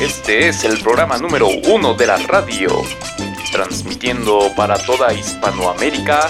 [0.00, 2.70] Este es el programa número uno de la radio,
[3.52, 6.26] transmitiendo para toda Hispanoamérica.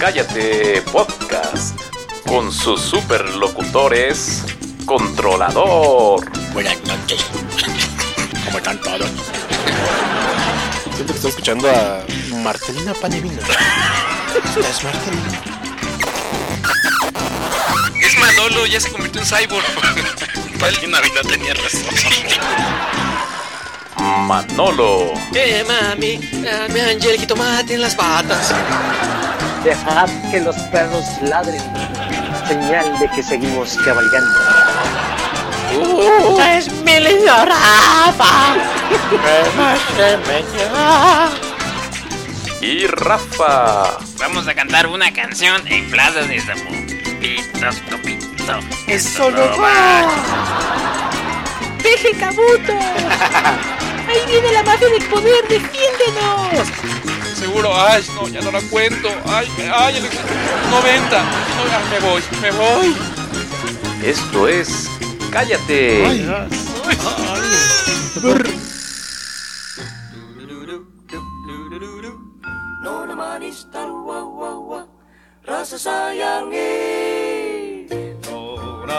[0.00, 1.78] Cállate Podcast,
[2.26, 4.42] con sus superlocutores,
[4.86, 6.24] Controlador.
[6.54, 7.26] Buenas noches.
[8.46, 9.10] ¿Cómo están todos?
[10.94, 12.06] Siento que estoy escuchando a
[12.42, 13.36] Marcelina Panevino.
[14.58, 15.42] Es Marcelina.
[18.00, 19.66] Es Manolo, ya se convirtió en cyborg.
[20.64, 21.82] Alguien Navidad tenía razón.
[23.98, 25.12] Manolo.
[25.34, 28.54] Eh, mami, dame Angel jitomate en las patas.
[29.64, 31.62] Dejad que los perros ladren,
[32.46, 34.30] señal de que seguimos cabalgando.
[35.80, 38.56] Uh, es mi lindo Rafa.
[42.62, 43.98] Y Rafa.
[44.18, 47.74] Vamos a cantar una canción en Plaza de Zapopitos,
[48.86, 50.06] Eso no va.
[51.82, 52.72] Deje Kabuto.
[54.08, 56.68] Ahí viene la mafia del poder, defiéndenos.
[57.34, 59.08] Seguro, ay, no, ya no la cuento.
[59.26, 60.02] Ay, ay, el
[60.70, 61.22] 90.
[61.22, 61.26] No,
[61.70, 62.96] ay, me voy, me voy.
[64.02, 64.88] Esto es
[65.32, 66.04] Cállate.
[73.12, 73.64] Manis
[75.72, 76.52] siapa yang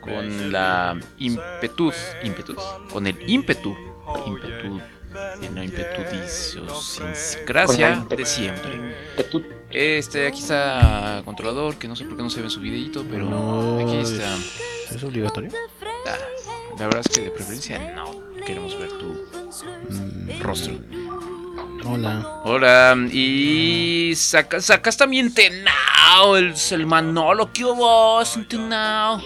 [0.00, 2.56] Con la impetud, impetud,
[2.92, 3.76] con el ímpetu,
[4.26, 4.80] impetud,
[5.42, 8.96] en la impetudiciosgracia de siempre.
[9.70, 13.04] Este, aquí está controlador, que no sé por qué no se ve en su videito,
[13.08, 14.34] pero aquí está.
[14.94, 15.50] ¿Es obligatorio?
[16.06, 16.16] Ah,
[16.78, 18.10] la verdad es que de preferencia no
[18.44, 19.14] queremos ver tu
[19.90, 20.74] Mm, rostro.
[21.84, 22.40] Hola.
[22.44, 28.22] Hola, y saca, sacas también Tenao, el, el Manolo, ¿qué hubo?
[28.48, 29.20] Tenao.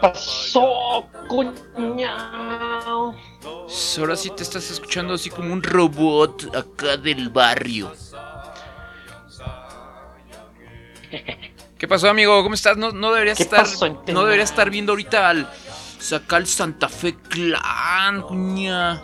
[0.00, 3.14] Pasó, cuñao?
[3.98, 7.92] Ahora sí te estás escuchando así como un robot acá del barrio.
[11.78, 12.42] ¿Qué pasó, amigo?
[12.42, 12.76] ¿Cómo estás?
[12.76, 13.60] No, no deberías ¿Qué estar.
[13.60, 14.02] pasó?
[14.08, 15.48] No deberías estar viendo ahorita al.
[15.98, 19.02] Saca el Santa Fe Clan, cuña.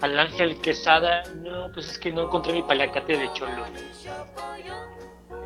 [0.00, 3.64] Al Ángel Quesada, no, pues es que no encontré mi palacate de cholo.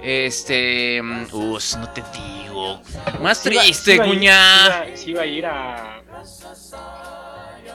[0.02, 1.00] Este.
[1.02, 2.80] mm, Us, no te digo.
[3.20, 4.84] Más Sí triste, sí cuña.
[4.84, 6.02] Sí iba, sí iba a ir a.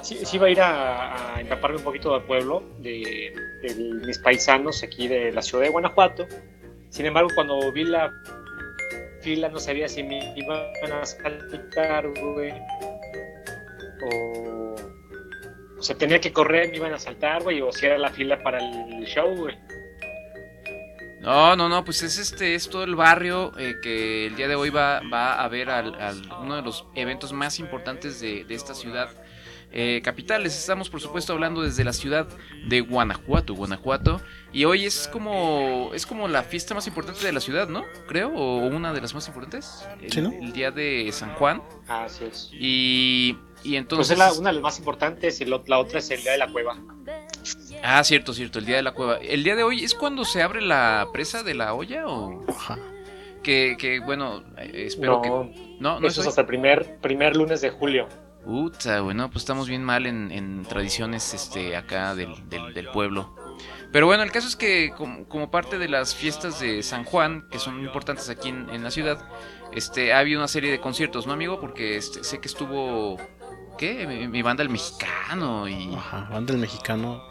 [0.01, 4.81] Sí, iba a ir a, a empaparme un poquito del pueblo, de, de mis paisanos
[4.83, 6.27] aquí de la ciudad de Guanajuato.
[6.89, 8.11] Sin embargo, cuando vi la
[9.21, 10.61] fila, no sabía si me iban
[10.93, 12.53] a saltar, güey.
[14.11, 14.75] O.
[15.79, 18.41] O sea, tenía que correr, me iban a saltar, güey, o si era la fila
[18.41, 19.55] para el show, güey.
[21.21, 24.55] No, no, no, pues es este, es todo el barrio eh, que el día de
[24.55, 28.53] hoy va, va a ver al, al- uno de los eventos más importantes de, de
[28.55, 29.09] esta ciudad
[29.71, 30.43] eh, capital.
[30.43, 32.27] Les estamos, por supuesto, hablando desde la ciudad
[32.67, 34.21] de Guanajuato, Guanajuato.
[34.53, 37.83] Y hoy es como, es como la fiesta más importante de la ciudad, ¿no?
[38.07, 39.85] Creo, o una de las más importantes.
[40.01, 40.31] El, Sí, ¿no?
[40.31, 41.61] el día de San Juan.
[41.87, 42.49] Así es.
[42.53, 44.11] Y, y Pues entonces...
[44.11, 46.37] es la, una de las más importantes y lo- la otra es el día de
[46.37, 46.77] la cueva.
[47.83, 49.17] Ah, cierto, cierto, el día de la cueva.
[49.17, 52.43] ¿El día de hoy es cuando se abre la presa de la olla o...?
[52.49, 52.77] Ajá.
[53.43, 55.29] Que, que bueno, espero no, que...
[55.79, 58.07] No, no eso es hasta el primer, primer lunes de julio.
[58.45, 63.35] Uta, bueno, pues estamos bien mal en, en tradiciones este, acá del, del- del pueblo.
[63.91, 67.47] Pero bueno, el caso es que como, como parte de las fiestas de San Juan,
[67.49, 69.27] que son importantes aquí en, en la ciudad,
[69.73, 71.59] este, ha habido una serie de conciertos, ¿no, amigo?
[71.59, 73.17] Porque este, sé que estuvo,
[73.77, 74.05] ¿qué?
[74.07, 75.93] Mi, mi banda El Mexicano y...
[75.95, 76.27] Ajá.
[76.31, 77.23] Banda del mexicano.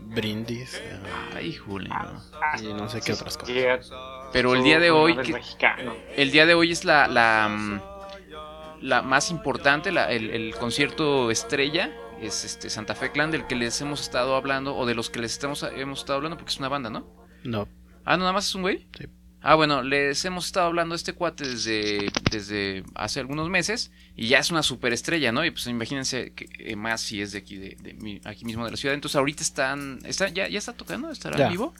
[0.00, 0.74] Brindis.
[0.82, 0.98] eh,
[1.34, 2.22] Ay, jule, ¿no?
[2.62, 3.90] y no sé qué otras cosas.
[4.32, 5.16] Pero el día de hoy...
[5.16, 5.40] que-.
[6.16, 7.80] El día de hoy es la, la, mm,
[8.82, 11.92] la más importante, la- el, el concierto estrella.
[12.20, 15.20] Es este Santa Fe Clan del que les hemos estado hablando, o de los que
[15.20, 17.06] les estamos, hemos estado hablando, porque es una banda, ¿no?
[17.44, 17.68] No.
[18.04, 18.88] Ah, ¿no, nada más es un güey.
[18.98, 19.06] Sí.
[19.40, 24.26] Ah, bueno, les hemos estado hablando a este cuate desde, desde hace algunos meses y
[24.28, 25.44] ya es una superestrella, ¿no?
[25.44, 28.64] Y pues imagínense que, eh, más si es de aquí, de, de mi- aquí mismo
[28.64, 28.94] de la ciudad.
[28.94, 31.44] Entonces ahorita están, está, ya, ya está tocando, estará Ya.
[31.46, 31.72] en vivo.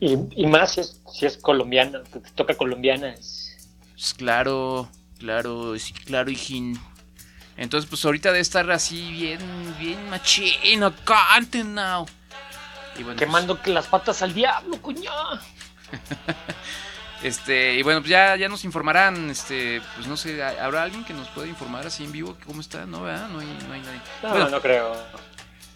[0.00, 3.56] Y, y más si es, si es colombiana, que toca colombianas.
[3.92, 4.90] Pues claro,
[5.20, 6.80] claro, sí, claro, hijín.
[7.56, 9.38] Entonces, pues ahorita debe estar así bien,
[9.78, 12.06] bien machino, canten now.
[12.98, 15.12] Y bueno, pues, Quemando que las patas al diablo, coño.
[17.22, 21.14] este, y bueno, pues ya, ya nos informarán, este, pues no sé, ¿habrá alguien que
[21.14, 22.86] nos pueda informar así en vivo cómo está?
[22.86, 23.28] No, ¿verdad?
[23.28, 24.00] No hay, no hay nadie.
[24.22, 24.96] No, Bueno, no creo.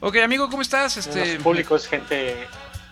[0.01, 0.97] Ok, amigo, ¿cómo estás?
[0.97, 2.47] Este, es gente,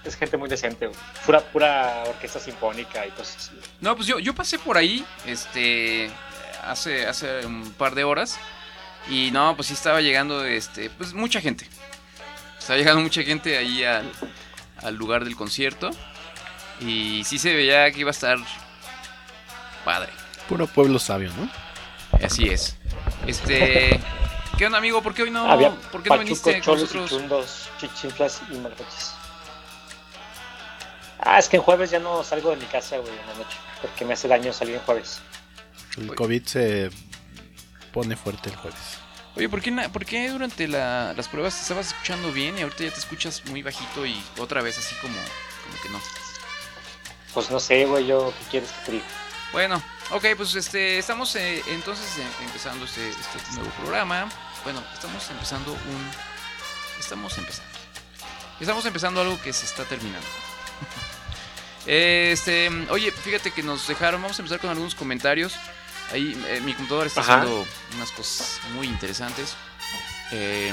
[0.05, 0.91] es gente muy decente.
[1.26, 3.61] Pura, pura orquesta sinfónica y cosas así.
[3.81, 6.11] No, pues yo, yo pasé por ahí, este,
[6.62, 8.38] hace, hace un par de horas.
[9.09, 11.69] Y no, pues sí estaba llegando, este, pues mucha gente.
[12.59, 14.11] Estaba llegando mucha gente ahí al,
[14.79, 15.91] al lugar del concierto.
[16.85, 18.37] Y sí se veía que iba a estar
[19.85, 20.13] padre.
[20.49, 21.49] Puro pueblo sabio, ¿no?
[22.25, 22.77] Así es.
[23.27, 23.99] Este,
[24.59, 25.03] ¿qué onda, amigo?
[25.03, 27.11] ¿Por qué hoy no, Había ¿por qué no pachucos, viniste con cholos y nosotros?
[27.11, 29.13] chundos, chichinclas y malcoches.
[31.21, 33.57] Ah, es que en jueves ya no salgo de mi casa, güey, en la noche.
[33.81, 35.21] Porque me hace daño salir en jueves.
[35.97, 36.91] El COVID se
[37.93, 38.99] pone fuerte el jueves.
[39.37, 42.63] Oye, ¿por qué, na- por qué durante la- las pruebas te estabas escuchando bien y
[42.63, 46.01] ahorita ya te escuchas muy bajito y otra vez así como, como que no?
[47.35, 49.05] Pues no sé, güey, yo, ¿qué quieres que te diga?
[49.53, 54.29] Bueno, ok, pues este, estamos eh, entonces eh, empezando este, este nuevo programa.
[54.63, 56.11] Bueno, estamos empezando un...
[56.99, 57.71] Estamos empezando.
[58.61, 60.27] Estamos empezando algo que se está terminando.
[61.87, 65.55] este, oye, fíjate que nos dejaron, vamos a empezar con algunos comentarios.
[66.13, 67.43] Ahí eh, mi computadora está Ajá.
[67.43, 67.67] haciendo
[67.97, 69.57] unas cosas muy interesantes.
[70.31, 70.73] Eh,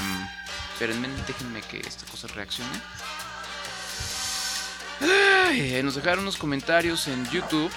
[0.72, 2.80] espérenme, déjenme que esta cosa reaccione.
[5.52, 7.70] Ay, eh, nos dejaron unos comentarios en YouTube.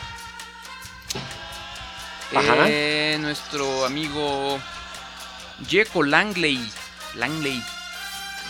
[2.67, 4.57] Eh, nuestro amigo
[5.67, 6.71] Jeco Langley.
[7.15, 7.61] Langley.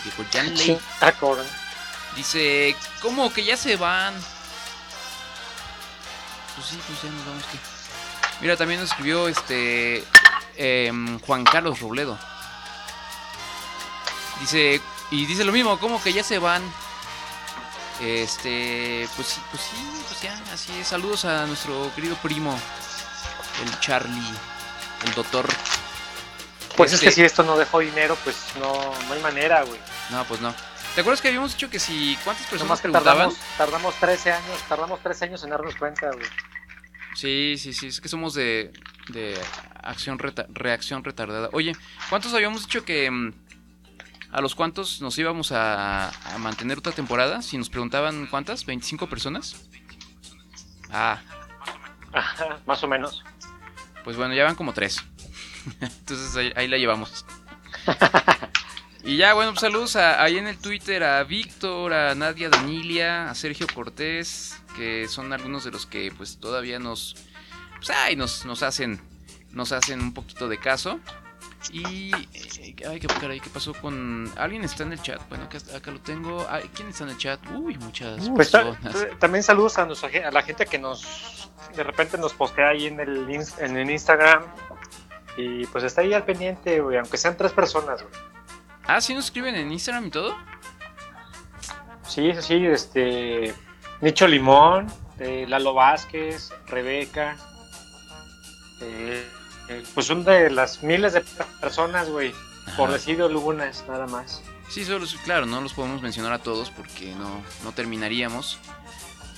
[0.04, 0.78] Jeco Langley.
[2.14, 4.14] Dice, ¿cómo que ya se van?
[6.54, 7.58] Pues sí, pues ya nos vamos que.
[8.42, 10.04] Mira, también nos escribió este
[10.56, 12.16] em, Juan Carlos Robledo.
[14.38, 14.80] Dice,
[15.10, 16.62] y dice lo mismo, ¿cómo que ya se van?
[18.00, 19.76] Este, pues pues sí,
[20.08, 20.88] pues ya, así es.
[20.88, 22.58] Saludos a nuestro querido primo,
[23.64, 24.34] el Charlie,
[25.06, 25.46] el doctor.
[26.76, 28.72] Pues es Este- que si esto no dejó dinero, pues no,
[29.08, 29.80] no hay manera, güey.
[30.10, 30.54] No, pues no.
[30.94, 33.30] ¿Te acuerdas que habíamos dicho que si cuántas personas que preguntaban?
[33.30, 36.26] tardamos, tardamos 13 años, tardamos 13 años en darnos cuenta, güey.
[37.14, 38.72] Sí, sí, sí, es que somos de,
[39.08, 39.38] de
[39.82, 41.48] acción reta- reacción retardada.
[41.52, 41.74] Oye,
[42.10, 43.32] ¿cuántos habíamos dicho que mm,
[44.32, 47.42] a los cuántos nos íbamos a, a mantener otra temporada?
[47.42, 49.56] Si nos preguntaban cuántas, ¿25 personas?
[50.90, 51.20] Ah,
[52.12, 53.22] Ajá, más o menos.
[54.04, 55.02] pues bueno, ya van como tres.
[55.80, 57.24] Entonces ahí, ahí la llevamos.
[59.04, 63.30] Y ya, bueno, pues saludos a- ahí en el Twitter a Víctor, a Nadia Danilia,
[63.30, 67.14] a Sergio Cortés, que son algunos de los que pues todavía nos,
[67.76, 69.00] pues, ay, nos, nos hacen,
[69.52, 70.98] nos hacen un poquito de caso.
[71.72, 75.20] Y, eh, ay, qué caray, ¿qué pasó con, alguien está en el chat?
[75.28, 76.46] Bueno, acá, acá lo tengo.
[76.48, 77.40] Ay, ¿Quién está en el chat?
[77.54, 79.18] Uy, muchas Pues personas.
[79.18, 82.86] también saludos a, nuestra, gen- a la gente que nos de repente nos postea ahí
[82.86, 83.26] en el,
[83.58, 84.44] en el Instagram.
[85.36, 88.14] Y pues está ahí al pendiente, güey, aunque sean tres personas, güey.
[88.86, 90.36] Ah, ¿sí nos escriben en Instagram y todo?
[92.06, 93.54] Sí, sí, sí, este.
[94.00, 94.86] Nicho Limón,
[95.18, 97.36] eh, Lalo Vázquez, Rebeca.
[98.82, 99.28] eh, eh,
[99.94, 101.22] pues son de las miles de
[101.60, 102.32] personas, güey.
[102.76, 104.42] Por decir algunas, nada más.
[104.68, 108.58] Sí, solo, claro, no los podemos mencionar a todos porque no, no terminaríamos.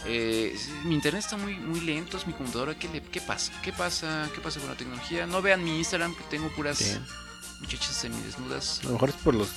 [0.07, 2.75] Eh, mi internet está muy, muy lento, es mi computadora.
[2.79, 3.53] ¿Qué, le- ¿Qué pasa?
[3.63, 4.29] ¿Qué pasa?
[4.35, 5.27] ¿Qué pasa con la tecnología?
[5.27, 7.05] No vean mi Instagram que tengo puras Bien.
[7.61, 8.81] muchachas semidesnudas.
[8.85, 9.51] A lo mejor es por los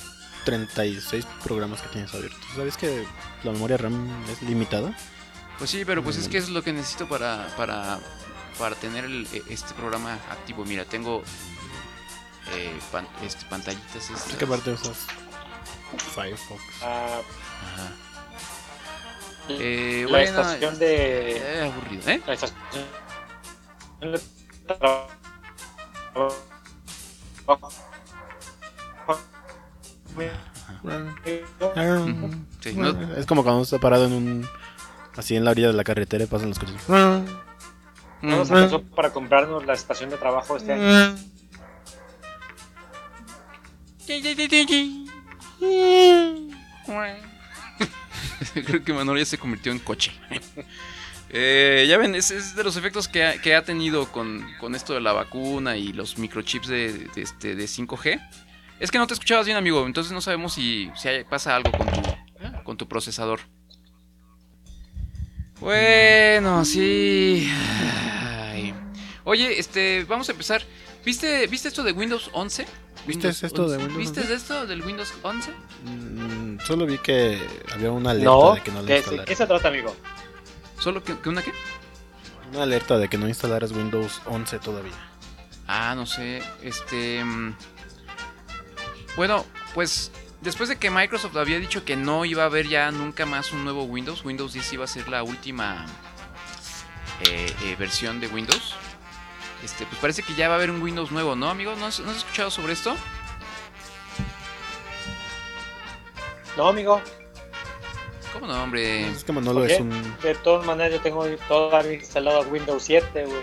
[0.44, 2.40] 36 programas que tienes abiertos.
[2.54, 3.06] ¿Sabes que
[3.44, 4.94] la memoria RAM es limitada?
[5.58, 6.30] Pues sí, pero pues es Mm.
[6.30, 8.00] que es lo que necesito para, para,
[8.58, 10.64] para tener el- e- este programa activo.
[10.64, 11.22] Mira, tengo
[12.54, 13.96] eh, pan- este, pantallitas.
[13.96, 14.34] Es estas.
[14.36, 15.06] que aparte usas
[16.14, 16.60] Firefox.
[16.82, 17.20] Ah,
[17.74, 17.92] Ajá.
[19.48, 21.36] Eh, la bueno, estación de.
[21.36, 22.22] eh, aburrido, ¿eh?
[22.26, 22.60] La estación
[24.00, 24.20] de
[30.84, 32.30] Ujú,
[32.60, 34.48] sí, no- Es como cuando está parado en un...
[35.16, 36.74] Así en la orilla de la carretera y pasan los coches.
[38.22, 40.82] No nos alcanzó para comprarnos la estación de trabajo este año.
[48.66, 50.12] Creo que Manolo ya se convirtió en coche.
[51.34, 54.74] Eh, ya ven, ese es de los efectos que ha, que ha tenido con, con
[54.74, 58.20] esto de la vacuna y los microchips de, de este, de 5G.
[58.78, 59.86] Es que no te escuchabas bien, amigo.
[59.86, 62.02] Entonces no sabemos si, si hay- pasa algo con tu,
[62.64, 63.40] con tu procesador.
[65.62, 67.48] Bueno, sí.
[68.50, 68.74] Ay.
[69.24, 70.62] Oye, este, vamos a empezar.
[71.04, 72.66] ¿Viste, ¿viste esto de Windows 11?
[73.06, 73.86] ¿Viste Windows esto de 11?
[73.86, 74.34] Windows ¿Viste 11?
[74.34, 75.50] esto del Windows 11?
[75.84, 77.40] Mm, solo vi que
[77.72, 79.26] había una alerta No, de que no lo ¿qué, instalaras.
[79.26, 79.94] ¿qué se trata, amigo?
[80.80, 81.52] ¿Solo que, que una qué?
[82.52, 84.92] Una alerta de que no instalaras Windows 11 todavía.
[85.68, 86.42] Ah, no sé.
[86.62, 87.24] Este.
[87.24, 87.54] mm,
[89.16, 90.10] Bueno, pues
[90.42, 93.64] después de que Microsoft había dicho que no iba a haber ya nunca más un
[93.64, 95.86] nuevo Windows, Windows 10 iba a ser la última
[97.28, 98.74] eh, eh, versión de Windows.
[99.62, 101.74] Este, pues parece que ya va a haber un Windows nuevo, ¿no, amigo?
[101.76, 102.96] ¿No has, no has escuchado sobre esto?
[106.56, 107.00] No, amigo.
[108.32, 109.08] ¿Cómo no, hombre?
[109.08, 110.16] Es que Manolo ¿Por es un...
[110.20, 113.42] De todas maneras, yo tengo todavía instalado Windows 7, güey.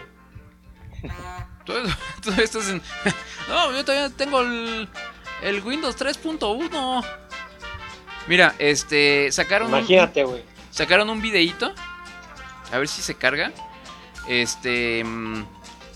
[1.66, 1.84] Todo,
[2.24, 2.82] todo esto es en...
[3.48, 4.90] No, yo todavía tengo el,
[5.44, 7.06] el Windows 3.1.
[8.28, 10.44] Mira, este, sacaron un- Imagínate, güey.
[10.72, 11.74] sacaron un videíto.
[12.72, 13.52] A ver si se carga.
[14.28, 15.04] Este.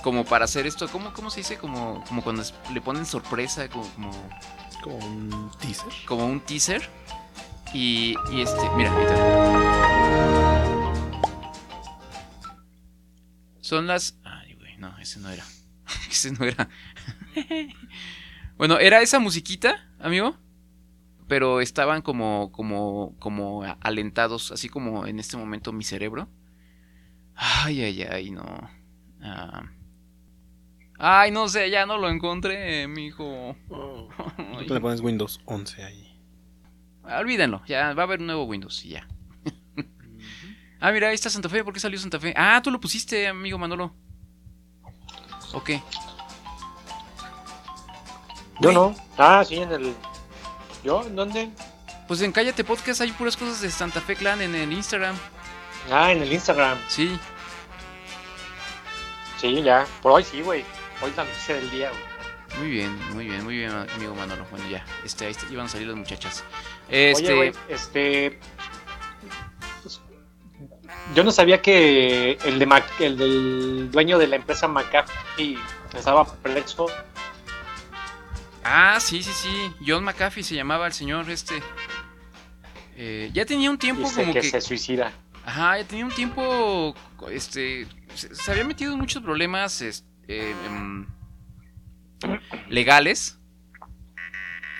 [0.02, 0.88] Como para hacer esto.
[0.90, 1.58] ¿Cómo, cómo se dice?
[1.58, 3.70] Como, como cuando es- le ponen sorpresa.
[3.70, 4.12] Como, como,
[4.82, 5.94] como un teaser.
[6.08, 6.90] como un teaser.
[7.74, 8.70] Y, y este.
[8.76, 10.24] Mira, ahorita.
[13.62, 14.16] Son las.
[14.24, 14.78] Ay, güey.
[14.78, 15.46] No, ese no era.
[16.10, 16.68] ese no era.
[18.58, 20.36] bueno, era esa musiquita, amigo.
[21.28, 26.28] Pero estaban como, como, como alentados, así como en este momento mi cerebro.
[27.36, 28.44] Ay, ay, ay, no.
[29.22, 29.64] Ah.
[31.00, 33.56] Ay, no sé, ya no lo encontré, mijo.
[34.38, 34.68] Ay.
[34.68, 36.14] Tú le pones Windows 11 ahí.
[37.04, 39.08] Olvídenlo, ya va a haber un nuevo Windows y ya.
[40.80, 41.64] ah, mira, ahí está Santa Fe.
[41.64, 42.34] ¿Por qué salió Santa Fe?
[42.38, 43.94] Ah, tú lo pusiste, amigo Manolo.
[45.54, 45.72] Ok.
[48.64, 48.96] Yo no.
[49.18, 49.94] Ah, sí, en el.
[50.84, 51.04] ¿Yo?
[51.04, 51.50] ¿En dónde?
[52.08, 55.16] Pues en Cállate Podcast hay puras cosas de Santa Fe Clan en el Instagram.
[55.92, 56.78] Ah, en el Instagram.
[56.88, 57.18] Sí.
[59.40, 59.86] Sí, ya.
[60.02, 60.64] Por hoy sí, güey.
[61.02, 62.14] Hoy es la noticia del día, güey.
[62.60, 64.46] Muy bien, muy bien, muy bien, amigo Manolo.
[64.52, 64.86] Bueno, ya.
[65.04, 66.44] Este, ahí está- iban a salir las muchachas.
[66.88, 67.24] Este.
[67.26, 68.40] Oye, güey, este.
[69.82, 70.00] pues,
[71.16, 75.58] Yo no sabía que el, de Mac- el del dueño de la empresa McAfee
[75.96, 76.86] estaba preso.
[78.64, 79.72] Ah, sí, sí, sí.
[79.86, 81.62] John McAfee se llamaba el señor este.
[82.96, 84.50] Eh, ya tenía un tiempo Dice como que, que.
[84.50, 85.12] se suicida.
[85.46, 86.96] Ajá, ya tenía un tiempo.
[87.32, 87.88] Este.
[88.16, 89.82] Se, se había metido en muchos problemas.
[89.82, 91.06] es- eh, em,
[92.70, 93.40] legales.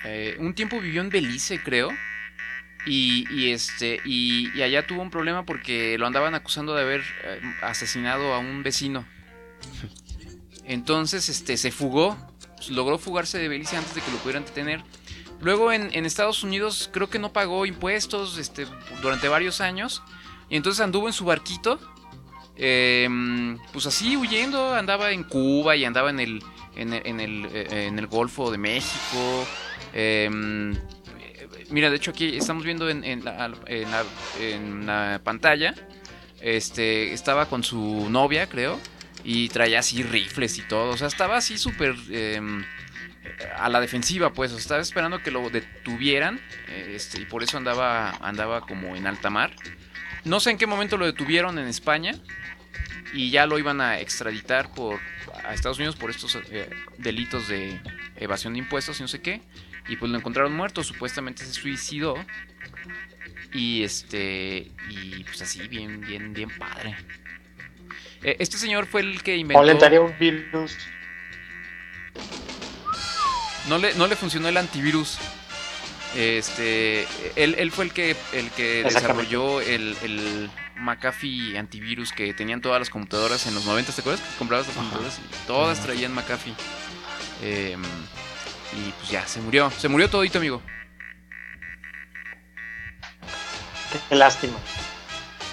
[0.04, 1.90] Eh, un tiempo vivió en Belice, creo.
[2.86, 4.00] Y, y este.
[4.04, 7.02] Y, y allá tuvo un problema porque lo andaban acusando de haber
[7.62, 9.04] asesinado a un vecino.
[10.64, 12.16] Entonces, este, se fugó.
[12.70, 14.82] Logró fugarse de Belice antes de que lo pudieran detener.
[15.40, 18.66] Luego en, Estados Unidos creo que no pagó impuestos este,
[19.02, 20.02] durante varios años.
[20.48, 21.78] Y entonces anduvo en su barquito.
[22.56, 24.74] em, pues así huyendo.
[24.74, 26.42] Andaba en Cuba y andaba en el,
[26.76, 29.46] en el, en el, eh, Golfo de México.
[29.92, 30.76] em,
[31.70, 35.74] mira, de hecho aquí estamos viendo en, la, la pantalla.
[36.40, 38.78] Este, estaba con su novia, creo.
[39.24, 40.90] Y traía así rifles y todo.
[40.90, 42.64] O sea, estaba así súper em,
[43.56, 44.52] a la defensiva, pues.
[44.52, 46.40] O sea, estaba esperando que lo detuvieran.
[46.68, 49.54] Este, y por eso andaba, andaba como en alta mar.
[50.24, 52.14] No sé en qué momento lo detuvieron en España.
[53.14, 55.00] Y ya lo iban a extraditar por,
[55.44, 57.80] a Estados Unidos por estos eh, delitos de
[58.16, 59.40] evasión de impuestos y no sé qué.
[59.88, 60.82] Y pues lo encontraron muerto.
[60.82, 62.16] Supuestamente se suicidó.
[63.54, 64.70] Y este.
[64.90, 66.96] Y pues así, bien, bien, bien padre.
[68.24, 69.60] Eh, Este señor fue el que inventó.
[70.02, 70.76] Un virus.
[73.68, 75.18] No le, no le funcionó el antivirus.
[76.16, 82.60] Este, él, él fue el que, el que desarrolló el, el McAfee antivirus que tenían
[82.60, 84.20] todas las computadoras en los 90, ¿te acuerdas?
[84.24, 86.54] Que comprabas las computadoras y todas traían McAfee.
[87.42, 89.70] Em, y pues ya, se murió.
[89.70, 90.62] Se murió todito, amigo.
[94.08, 94.54] Qué lástima.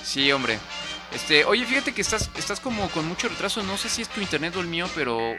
[0.03, 0.59] Sí, hombre.
[1.11, 3.61] Este, oye, fíjate que estás, estás como con mucho retraso.
[3.63, 5.35] No sé si es tu internet o el mío, pero.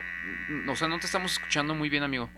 [0.48, 2.28] mm, O sea, no te estamos escuchando muy bien, amigo.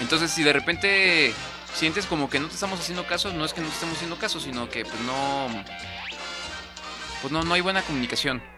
[0.00, 1.32] Entonces, si de repente
[1.74, 4.18] sientes como que no te estamos haciendo caso, no es que no te estemos haciendo
[4.18, 5.48] caso, sino que pues no.
[7.22, 8.42] Pues no, no hay buena comunicación.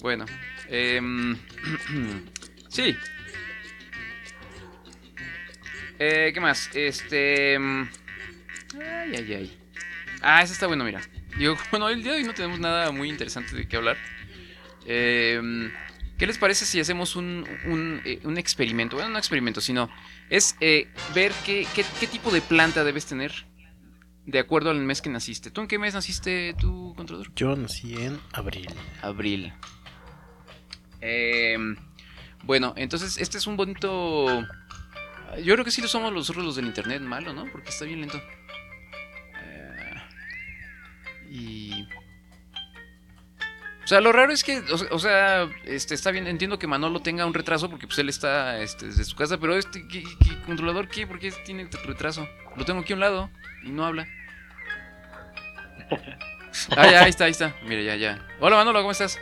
[0.00, 0.26] Bueno.
[0.68, 1.38] em,
[2.68, 2.96] sí.
[6.04, 6.68] Eh, ¿Qué más?
[6.74, 7.56] Este...
[7.56, 7.82] mm,
[8.74, 9.58] Ay, ay, ay.
[10.20, 11.00] Ah, ese está bueno, mira.
[11.38, 13.96] Digo, bueno, el día de hoy no tenemos nada muy interesante de qué hablar.
[14.84, 15.70] Em,
[16.18, 18.96] ¿Qué les parece si hacemos un, un, eh, un experimento?
[18.96, 19.88] Bueno, no experimento, sino
[20.28, 23.46] es eh, ver qué, qué, qué tipo de planta debes tener
[24.26, 25.52] de acuerdo al mes que naciste.
[25.52, 27.32] ¿Tú en qué mes naciste, tú, controlador?
[27.36, 28.68] Yo nací en abril.
[29.02, 29.52] Abril.
[31.00, 31.76] Em,
[32.42, 34.44] bueno, entonces este es un bonito...
[35.42, 37.46] Yo creo que sí lo somos nosotros los del internet malo, ¿no?
[37.50, 38.20] Porque está bien lento.
[39.42, 39.94] Eh,
[41.30, 41.88] y...
[43.84, 46.66] O sea, lo raro es que, o, sea- o sea, este, está bien, entiendo que
[46.68, 50.02] Manolo tenga un retraso porque pues él está este, desde su casa, pero este ¿qué,
[50.04, 51.06] qué controlador qué?
[51.06, 52.28] ¿Por qué tiene retraso?
[52.56, 53.30] Lo tengo aquí a un lado
[53.64, 54.06] y no habla.
[56.76, 57.54] Ah, ya, ahí está, ahí está.
[57.64, 58.28] Mira, ya, ya.
[58.38, 59.18] Hola Manolo, ¿cómo estás?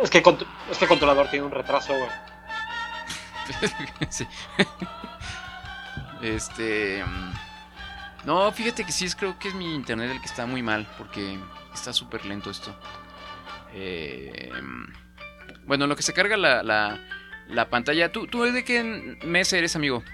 [0.00, 0.18] Es que,
[0.70, 2.08] es que el controlador tiene un retraso, güey.
[4.10, 4.26] sí.
[6.22, 7.04] Este.
[7.04, 7.32] mm,
[8.26, 10.86] No, fíjate que sí, es, creo que es mi internet el que está muy mal,
[10.98, 11.38] porque
[11.74, 12.76] está súper lento esto.
[13.74, 17.00] Eh, mm, bueno, en lo que se carga la, la,
[17.48, 18.12] la pantalla.
[18.12, 18.82] ¿Tú, ¿Tú de qué
[19.24, 20.04] mes eres, amigo?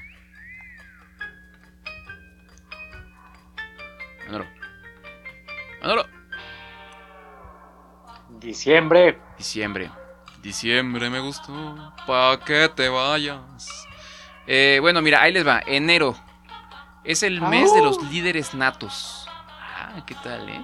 [4.26, 4.46] Manolo.
[5.80, 6.04] Manolo.
[8.40, 9.18] Diciembre.
[9.36, 9.90] Diciembre.
[10.42, 11.92] Diciembre me gustó.
[12.06, 13.86] Pa' que te vayas.
[14.46, 15.60] Eh, bueno, mira, ahí les va.
[15.66, 16.16] Enero.
[17.04, 19.26] Es el mes de los líderes natos.
[19.28, 20.62] Ah, ¿qué tal, eh?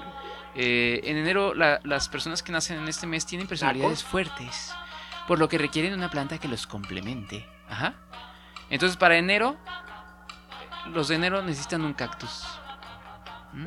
[0.54, 4.72] Eh, en enero, la- las personas que nacen en este mes tienen personalidades fuertes.
[5.28, 7.46] Por lo que requieren una planta que los complemente.
[7.68, 7.94] Ajá.
[8.70, 9.56] Entonces, para enero,
[10.86, 12.44] los de enero necesitan un cactus.
[13.52, 13.66] ¿Mm?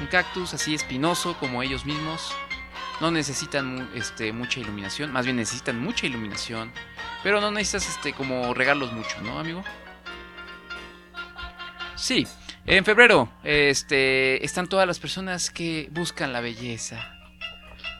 [0.00, 2.34] Un cactus así espinoso como ellos mismos.
[3.00, 6.72] No necesitan este, mucha iluminación, más bien necesitan mucha iluminación,
[7.22, 9.62] pero no necesitas este, como regarlos mucho, ¿no, amigo?
[11.94, 12.26] Sí,
[12.66, 17.12] en febrero este, están todas las personas que buscan la belleza.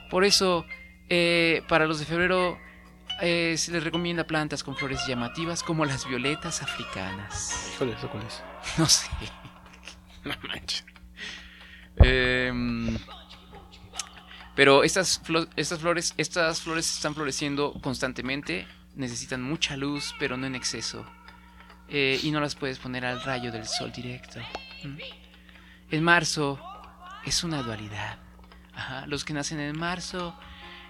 [0.09, 0.65] Por eso,
[1.09, 2.57] eh, para los de febrero
[3.21, 7.73] eh, se les recomienda plantas con flores llamativas como las violetas africanas.
[7.77, 7.97] ¿Cuál es?
[7.97, 8.43] ¿Cuál es?
[8.77, 9.07] No sé.
[10.25, 10.85] No manches.
[11.95, 12.97] Em,
[14.59, 18.67] pero estas, flo- estas flores, estas flores están floreciendo constantemente.
[18.93, 21.05] Necesitan mucha luz, pero no en exceso.
[21.87, 24.41] Eh, y no las puedes poner al rayo del sol directo.
[24.83, 24.97] ¿Mm?
[25.91, 26.59] En marzo
[27.25, 28.19] es una dualidad.
[29.07, 30.37] Los que nacen en marzo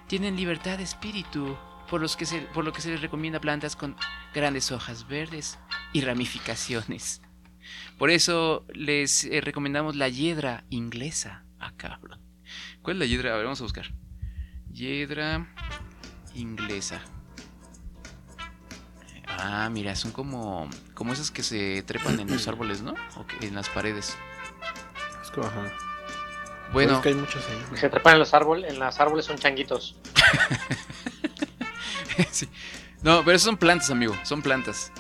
[0.08, 1.56] tienen libertad de espíritu,
[1.92, 3.96] por, los que se, por lo que se les recomienda plantas con
[4.34, 5.60] grandes hojas verdes
[5.94, 7.22] y ramificaciones.
[8.00, 11.44] Por eso les eh, recomendamos la hiedra inglesa.
[11.60, 12.29] Ah, cabrón.
[12.82, 13.34] ¿Cuál es la hiedra?
[13.34, 13.86] A ver, vamos a buscar.
[14.72, 15.48] Hiedra
[16.36, 17.02] inglesa.
[19.28, 22.94] Ah, mira, son como, como esas que se trepan en los árboles, ¿no?
[23.16, 24.18] O que- en las paredes.
[25.22, 25.72] Es como, ajá.
[26.74, 27.78] Bueno, Es que hay muchos ahí.
[27.78, 29.96] Se trepan en los árboles, en las árboles son changuitos.
[32.32, 32.50] Sí.
[33.02, 34.14] No, pero esas son plantas, amigo.
[34.24, 34.92] Son plantas.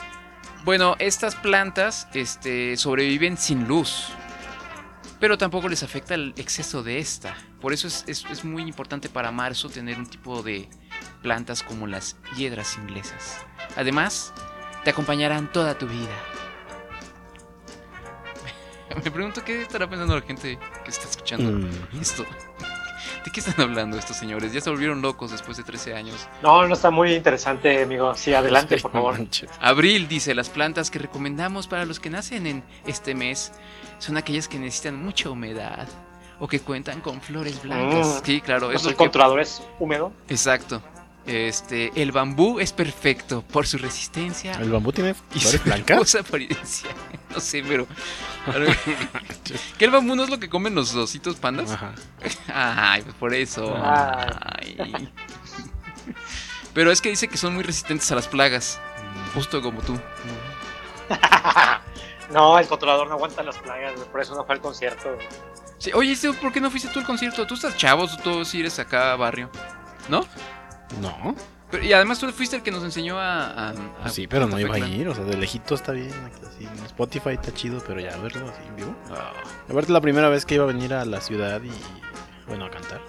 [0.64, 4.08] Bueno, estas plantas este, sobreviven sin luz.
[5.20, 7.36] Pero tampoco les afecta el exceso de esta.
[7.60, 10.70] Por eso es, es- es muy importante para marzo tener un tipo de
[11.22, 13.38] plantas como las hiedras inglesas.
[13.76, 14.34] Además,
[14.86, 16.16] te acompañarán toda tu vida.
[19.04, 22.00] Me pregunto qué estará pensando la gente que está escuchando Mm.
[22.02, 22.26] esto.
[23.26, 24.54] ¿De qué están hablando estos señores?
[24.54, 26.28] Ya se volvieron locos después de 13 años.
[26.42, 28.16] No, no está muy interesante, amigo.
[28.16, 29.18] Sí, adelante, Sí, por favor.
[29.18, 29.50] manches.
[29.60, 33.52] Abril dice, las plantas que recomendamos para los que nacen en este mes
[34.00, 35.88] son aquellas que necesitan mucha humedad
[36.40, 38.22] o que cuentan con flores blancas.
[38.22, 38.26] Mm.
[38.26, 40.12] Sí, claro, es el que- controlador es húmedo.
[40.28, 40.82] Exacto.
[41.26, 46.16] Este, el bambú es perfecto por su resistencia ¿El bambú tiene flores blancas?
[46.16, 46.90] apariencia.
[47.30, 47.86] No sé, pero
[49.78, 51.70] ¿Qué el bambú no es lo que comen los ositos pandas?
[51.72, 51.94] Ajá.
[52.94, 53.76] Ay, pues por eso.
[53.78, 54.76] Ay.
[54.80, 55.10] Ay.
[56.74, 58.80] Pero es que dice que son muy resistentes a las plagas,
[59.36, 60.00] justo como tú.
[62.32, 65.18] No, el controlador no aguanta las plagas, por eso no fue al concierto.
[65.78, 67.48] Sí, oye, ¿sí, ¿por qué no fuiste tú al concierto?
[67.48, 69.50] Tú estás chavo, tú sí eres acá barrio,
[70.10, 70.26] ¿no?
[71.02, 71.36] No.
[71.72, 73.46] Pero- y además tú fuiste el que nos enseñó a...
[73.70, 75.08] a- a- Sí, pero no a iba a ir.
[75.08, 76.12] O sea, de lejito está bien.
[76.12, 78.96] aquí Así, en Spotify está chido, pero ya verlo así en vivo.
[79.12, 79.32] Ah,
[79.70, 81.72] Aparte, la primera vez que iba a venir a la ciudad y.
[82.48, 83.00] Bueno, a cantar.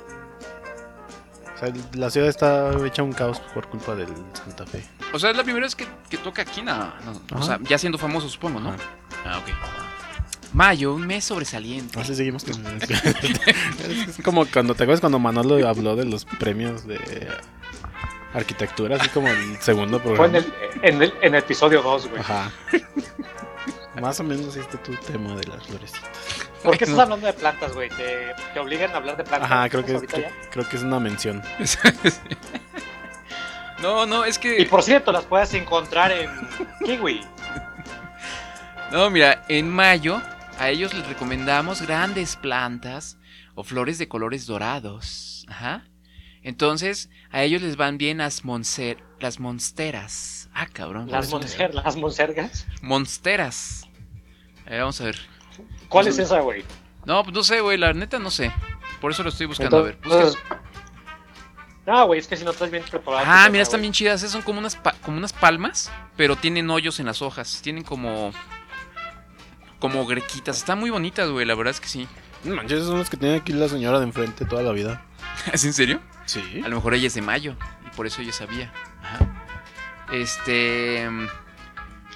[1.54, 4.86] O sea, la ciudad está hecha un caos por culpa del Santa Fe.
[5.12, 7.76] O sea, es la primera vez que, que toca aquí, no, no, o sea, ya
[7.78, 8.70] siendo famoso, supongo, ¿no?
[8.70, 8.78] Ajá.
[9.24, 9.48] Ah, ok.
[10.52, 12.00] Mayo, un mes sobresaliente.
[12.00, 12.54] Así seguimos con.
[12.80, 16.98] es como cuando te acuerdas cuando Manolo habló de los premios de
[18.34, 20.38] arquitectura, así como el segundo Fue programa.
[20.38, 20.52] en el,
[20.82, 22.20] en el, en el episodio 2, güey.
[22.20, 22.50] Ajá.
[24.00, 26.10] Más o menos este tu tema de las florecitas.
[26.62, 27.88] ¿Por qué estás hablando de plantas, güey?
[27.90, 29.50] ¿Te, te obligan a hablar de plantas?
[29.50, 30.50] Ajá, creo que, ahorita creo, ya?
[30.50, 31.42] creo que es una mención.
[33.82, 34.66] no, no, es Y que...
[34.66, 36.30] por cierto, las puedes encontrar en
[36.84, 37.22] Kiwi.
[38.92, 40.20] No, mira, en mayo
[40.58, 43.18] a ellos les recomendamos grandes plantas
[43.54, 45.44] o flores de colores dorados.
[45.48, 45.84] Ajá.
[46.42, 50.48] Entonces, a ellos les van bien las, monser- las monsteras.
[50.54, 51.10] Ah, cabrón.
[51.10, 52.66] Las, monser, las monsergas.
[52.82, 53.86] Monsteras.
[54.66, 55.18] A ver, vamos a ver.
[55.88, 56.64] ¿Cuál es esa, güey?
[57.04, 58.52] No, pues no sé, güey, la neta no sé.
[59.00, 59.78] Por eso lo estoy buscando.
[59.78, 60.60] a ver, busca-
[61.86, 63.24] No, güey, es que si no estás bien preparado.
[63.26, 64.20] Ah, pues, mira, están bien chidas.
[64.22, 67.60] Esas son como unas, como unas palmas, pero tienen hoyos en las hojas.
[67.62, 68.32] Tienen como.
[69.80, 70.58] Como grequitas.
[70.58, 71.44] Están muy bonitas, güey.
[71.46, 72.06] La verdad es que sí.
[72.44, 75.02] No manches, esas son las que tiene aquí la señora de enfrente toda la vida.
[75.52, 76.00] ¿Es en serio?
[76.26, 76.62] Sí.
[76.64, 77.56] A lo mejor ella es de mayo.
[77.86, 78.72] Y por eso ella sabía.
[79.02, 79.18] Ajá.
[80.12, 81.08] Este.
[81.10, 81.26] mm,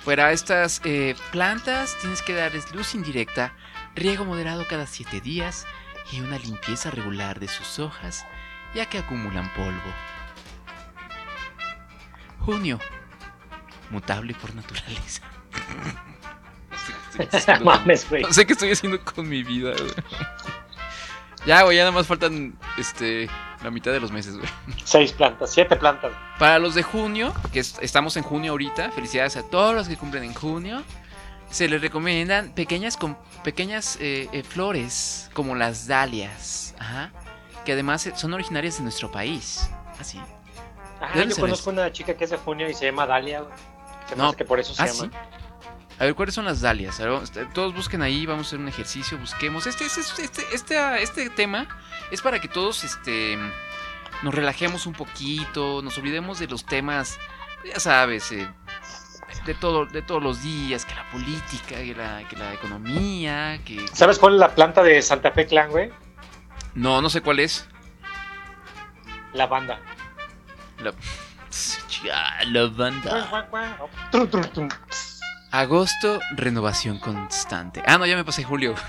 [0.05, 3.55] Fuera estas eh, plantas, tienes que darles luz indirecta,
[3.94, 5.66] riego moderado cada 7 días
[6.12, 8.27] y una limpieza regular de sus hojas,
[8.74, 9.81] ya que acumulan polvo.
[12.40, 12.79] Junio.
[13.88, 15.22] Mutable por naturaleza.
[17.18, 18.22] No sé qué estoy haciendo con- Mames, güey.
[18.22, 19.92] No sé qué estoy haciendo con mi vida, güey.
[21.46, 23.29] Ya, güey, ya nada más faltan este,
[23.62, 24.48] la mitad de los meses, güey.
[24.85, 26.12] Seis plantas, siete plantas.
[26.38, 29.96] Para los de junio, que es- estamos en junio ahorita, felicidades a todos los que
[29.96, 30.83] cumplen en junio.
[31.50, 37.12] Se les recomiendan pequeñas, con, pequeñas eh, eh, flores, como las dalias, ajá,
[37.64, 39.70] que además eh, son originarias de nuestro país.
[40.00, 40.18] Así.
[41.00, 43.40] Ah, ¿De dónde yo conozco una chica que es de junio y se llama Dalia,
[43.42, 43.53] güey.
[44.09, 44.29] Se me No.
[44.29, 45.11] hace que por eso se ¿Ah, llama.
[45.98, 46.98] A ver, ¿cuáles son las dalias?
[46.98, 49.66] A ver, vamos- todos busquen ahí, vamos a hacer un ejercicio, busquemos.
[49.66, 51.66] Este, este, este, este, este tema
[52.11, 53.38] es para que todos este,
[54.22, 57.18] nos relajemos un poquito, nos olvidemos de los temas,
[57.64, 58.48] ya sabes, eh,
[59.46, 63.87] de, todo, de todos los días, que la política, que la, que la economía, que...
[63.92, 65.92] ¿Sabes cuál es la planta de Santa Fe Clan, güey?
[66.74, 67.68] No, no sé cuál es.
[69.33, 69.78] La banda.
[70.78, 70.92] La,
[72.46, 73.46] la banda.
[75.54, 77.80] Agosto, renovación constante.
[77.86, 78.74] Ah, no, ya me pasé julio.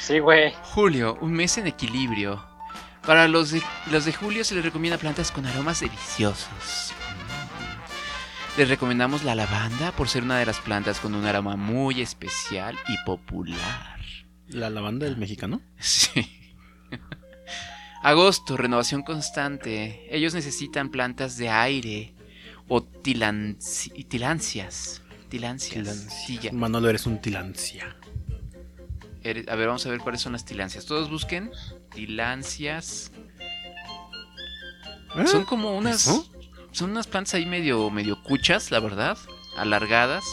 [0.00, 0.54] Sí, güey.
[0.62, 2.46] Julio, un mes en equilibrio.
[3.04, 6.92] Para los de, los de julio se les recomienda plantas con aromas deliciosos.
[6.94, 8.58] Mm.
[8.60, 12.78] Les recomendamos la lavanda por ser una de las plantas con un aroma muy especial
[12.88, 13.98] y popular.
[14.48, 15.60] La lavanda del mexicano.
[15.80, 16.30] Sí.
[18.02, 20.06] Agosto, renovación constante.
[20.14, 22.14] Ellos necesitan plantas de aire
[22.68, 25.02] o tilanci- tilancias.
[25.38, 25.72] Tilancias.
[26.26, 26.52] Tilancia.
[26.52, 27.96] Manolo, eres un tilancia.
[29.24, 30.86] Eres- A ver, vamos a ver cuáles son las tilancias.
[30.86, 31.50] Todos busquen
[31.92, 33.10] tilancias.
[35.16, 35.26] ¿Eh?
[35.26, 36.02] Son como unas.
[36.70, 39.18] Son unas plantas ahí medio, medio cuchas, la verdad.
[39.56, 40.24] Alargadas.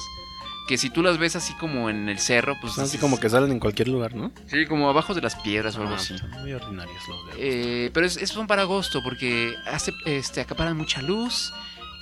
[0.67, 2.73] Que si tú las ves así como en el cerro, pues.
[2.73, 4.31] Son así como que salen en cualquier lugar, ¿no?
[4.47, 6.15] Sí, como abajo de las piedras o algo Ah, así.
[6.17, 10.41] Son muy ordinarios los de Eh, pero es, esos son para agosto porque hace, este,
[10.41, 11.51] acaparan mucha luz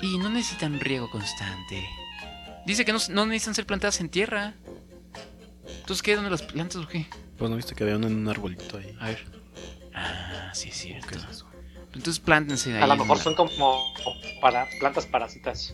[0.01, 1.87] y no necesitan riego constante.
[2.69, 4.53] Dice que no, no necesitan ser plantadas en tierra.
[5.79, 6.13] Entonces, ¿qué?
[6.15, 7.07] ¿Dónde las plantas o qué?
[7.35, 8.95] Pues no viste que había uno en un arbolito ahí.
[8.99, 9.25] A ver.
[9.95, 11.07] Ah, sí es cierto.
[11.07, 11.47] ¿Qué es eso?
[11.95, 12.83] Entonces plántense ahí.
[12.83, 13.91] A lo mejor la- son como
[14.39, 15.73] para plantas parásitas.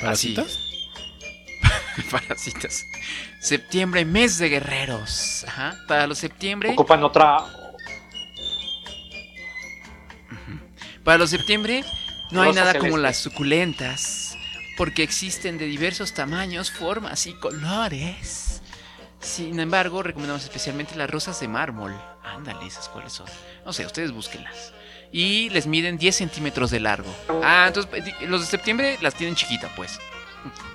[0.00, 0.60] ¿Parasitas?
[2.12, 2.84] Parasitas.
[3.40, 5.44] Septiembre, mes de guerreros.
[5.48, 5.74] Ajá.
[5.88, 6.70] Para los septiembre.
[6.70, 7.38] Ocupan otra.
[11.02, 11.84] Para los septiembre
[12.30, 12.78] no hay nada celeste.
[12.90, 14.23] como las suculentas,
[14.76, 18.62] porque existen de diversos tamaños, formas y colores.
[19.20, 21.94] Sin embargo, recomendamos especialmente las rosas de mármol.
[22.22, 23.26] Ándale, esas cuáles son.
[23.64, 24.72] No sé, ustedes búsquenlas.
[25.12, 27.14] Y les miden 10 centímetros de largo.
[27.42, 27.90] Ah, entonces
[28.28, 29.98] los de septiembre las tienen chiquita, pues.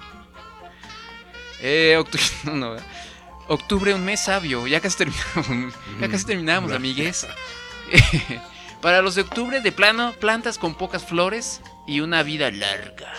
[1.62, 2.88] Eh, octubre, no, no, ¿verdad?
[3.50, 4.66] octubre, un mes sabio.
[4.66, 5.74] Ya casi terminamos.
[6.00, 7.28] Ya casi terminamos, amigues.
[8.82, 13.14] Para los de octubre, de plano, plantas con pocas flores y una vida larga.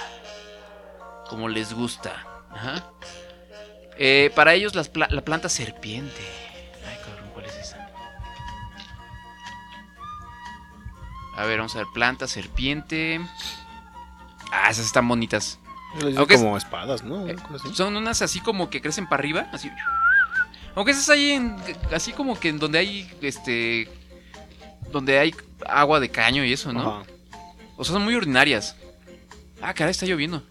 [1.30, 2.12] Como les gusta.
[2.52, 2.84] Ajá.
[3.96, 6.20] Eh, para ellos, las pla- la planta serpiente.
[6.88, 7.88] Ay, cabrón, ¿cuál es esa?
[11.36, 11.86] A ver, vamos a ver.
[11.94, 13.20] Planta serpiente.
[14.52, 15.58] Ah, esas están bonitas.
[16.04, 17.26] Es- como espadas, ¿no?
[17.28, 17.36] Eh.
[17.74, 19.70] Son unas así como que crecen para arriba, así.
[20.74, 21.56] Aunque esas hay en
[21.92, 23.88] así como que en donde hay este
[24.92, 25.34] donde hay
[25.68, 26.80] agua de caño y eso, ¿no?
[27.00, 27.10] Ajá.
[27.76, 28.76] O sea, son muy ordinarias.
[29.62, 30.42] Ah, caray, está lloviendo.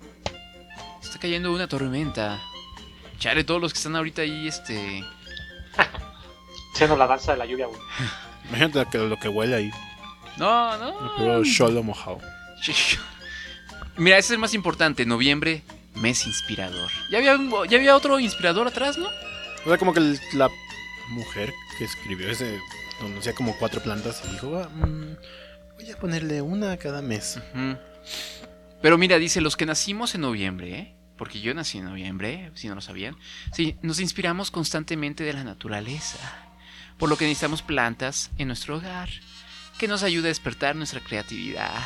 [1.20, 2.40] Está cayendo una tormenta.
[3.20, 5.04] Chale, todos los que están ahorita ahí este
[6.74, 7.78] Siendo la danza de la lluvia, güey.
[8.48, 9.72] Imagínate que lo que huele ahí.
[10.38, 11.14] No, no.
[11.18, 12.20] Pero solo mojado.
[13.98, 15.62] Mira, ese es el más importante, noviembre,
[15.96, 16.90] mes inspirador.
[17.12, 19.10] Ya había un- ya había otro inspirador atrás, ¿no?
[19.66, 20.50] O sea, como que el- la
[21.10, 22.58] mujer que escribió ese
[23.02, 25.16] conocía como cuatro plantas y dijo, "Ah, mm,
[25.76, 27.38] voy a ponerle una a cada mes.
[28.82, 30.96] Pero mira, dice, los que nacimos en noviembre, ¿eh?
[31.20, 33.18] Porque yo nací en noviembre, si no lo sabían.
[33.54, 36.18] Sí, nos inspiramos constantemente de la naturaleza,
[36.98, 39.10] por lo que necesitamos plantas en nuestro hogar,
[39.78, 41.78] que nos ayude a despertar nuestra creatividad.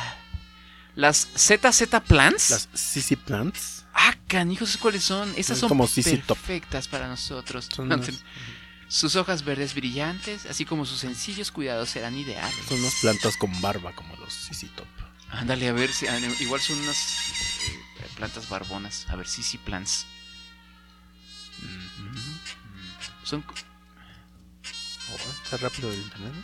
[0.94, 2.50] Las ZZ Plants.
[2.50, 3.84] Las CC Plants.
[3.92, 5.28] Ah, canijos, ¿cuáles son?
[5.30, 7.68] Estas Es son como perfectas para nosotros.
[7.74, 8.08] Son unas,
[8.86, 12.54] Sus hojas verdes brillantes, así como sus sencillos cuidados serán ideales.
[12.68, 14.86] son unas plantas con barba como los CC Top.
[15.30, 16.06] Ándale, a ver si.
[16.38, 16.96] Igual son unas
[17.68, 17.83] eh,
[18.16, 19.06] plantas barbonas.
[19.08, 20.06] A ver, sí, sí, plants.
[21.62, 22.20] Ujú.
[23.24, 23.42] Son.
[23.42, 23.54] co-
[25.12, 26.32] Oh, está rápido el internet.
[26.34, 26.42] ¿no?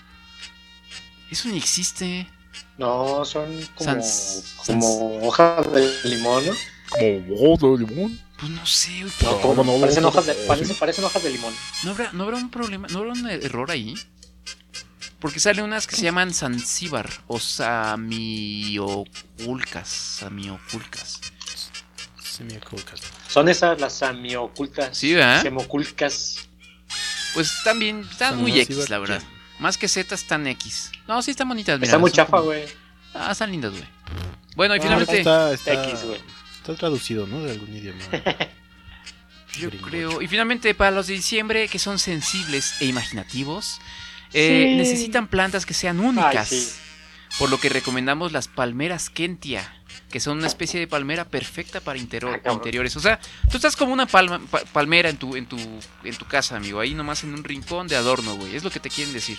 [1.30, 2.28] Eso ni existe.
[2.76, 6.52] No, son como, Sans- como hojas de limón, ¿no?
[6.90, 8.20] Como bodo de limón.
[8.38, 9.80] Pues no sé, güey, ¿qué- No, ¿Cómo no?
[9.80, 11.54] parecen, hojas de, parecen, parecen hojas de limón.
[11.85, 12.87] ¿No habrá, ¿No habrá un problema?
[12.90, 13.94] ¿No habrá un error ahí?
[15.20, 19.88] Porque salen unas que se llaman Zanzíbar o Samioculcas.
[19.88, 21.20] Samioculcas.
[22.40, 23.00] Semioculcas.
[23.29, 24.96] Son esas las samioculcas.
[24.96, 25.42] Sí, ¿verdad?
[25.42, 26.48] Semoculcas.
[27.35, 29.22] Pues están bien, están muy X, la verdad.
[29.59, 30.90] Más que Z están X.
[31.07, 31.87] No, sí están bonitas, mira.
[31.87, 32.64] Está muy chafa, como- güey.
[33.14, 33.85] Ah, están lindas, güey.
[34.57, 36.20] Bueno, y Ah, finalmente, está, está, X, güey.
[36.57, 37.40] está traducido, ¿no?
[37.42, 38.00] De algún idioma.
[39.59, 39.87] yo gringo.
[39.88, 40.22] creo.
[40.22, 43.81] Y finalmente, para los de diciembre que son sensibles e imaginativos,
[44.33, 44.76] eh, Sí.
[44.79, 46.50] necesitan plantas que sean únicas.
[46.53, 46.72] Ay, sí.
[47.38, 49.79] Por lo que recomendamos las palmeras Kentia,
[50.11, 52.96] que son una especie de palmera perfecta para Ah, interiores.
[52.96, 55.57] O sea, tú estás como una palma- pa- palmera en tu, en, tu,
[56.05, 58.57] en tu casa, amigo, ahí nomás en un rincón de adorno, güey.
[58.57, 59.38] Es lo que te quieren decir.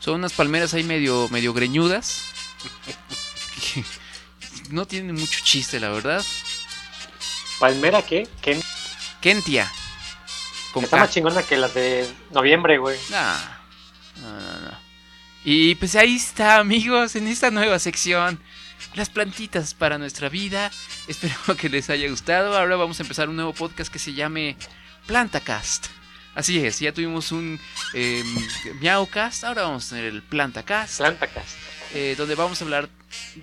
[0.00, 2.24] Son unas palmeras ahí medio, medio greñudas.
[3.74, 3.84] que
[4.70, 6.24] no tienen mucho chiste, la verdad.
[7.58, 8.28] ¿Palmera qué?
[8.42, 8.60] ¿Qué?
[9.20, 9.70] Kentia.
[10.72, 11.02] Con Está K.
[11.04, 12.98] más chingona que las de noviembre, güey.
[13.10, 13.36] Nah.
[14.20, 14.84] No, no, no.
[15.44, 18.40] Y pues ahí está, amigos, en esta nueva sección.
[18.94, 20.70] Las plantitas para nuestra vida.
[21.08, 22.56] Espero que les haya gustado.
[22.56, 24.56] Ahora vamos a empezar un nuevo podcast que se llame
[25.06, 25.86] Plantacast.
[26.34, 27.60] Así es, ya tuvimos un
[27.92, 28.24] eh,
[28.80, 31.44] Miaucast, ahora vamos a tener el Plantacast, Plantacas.
[31.92, 32.88] eh, donde vamos a hablar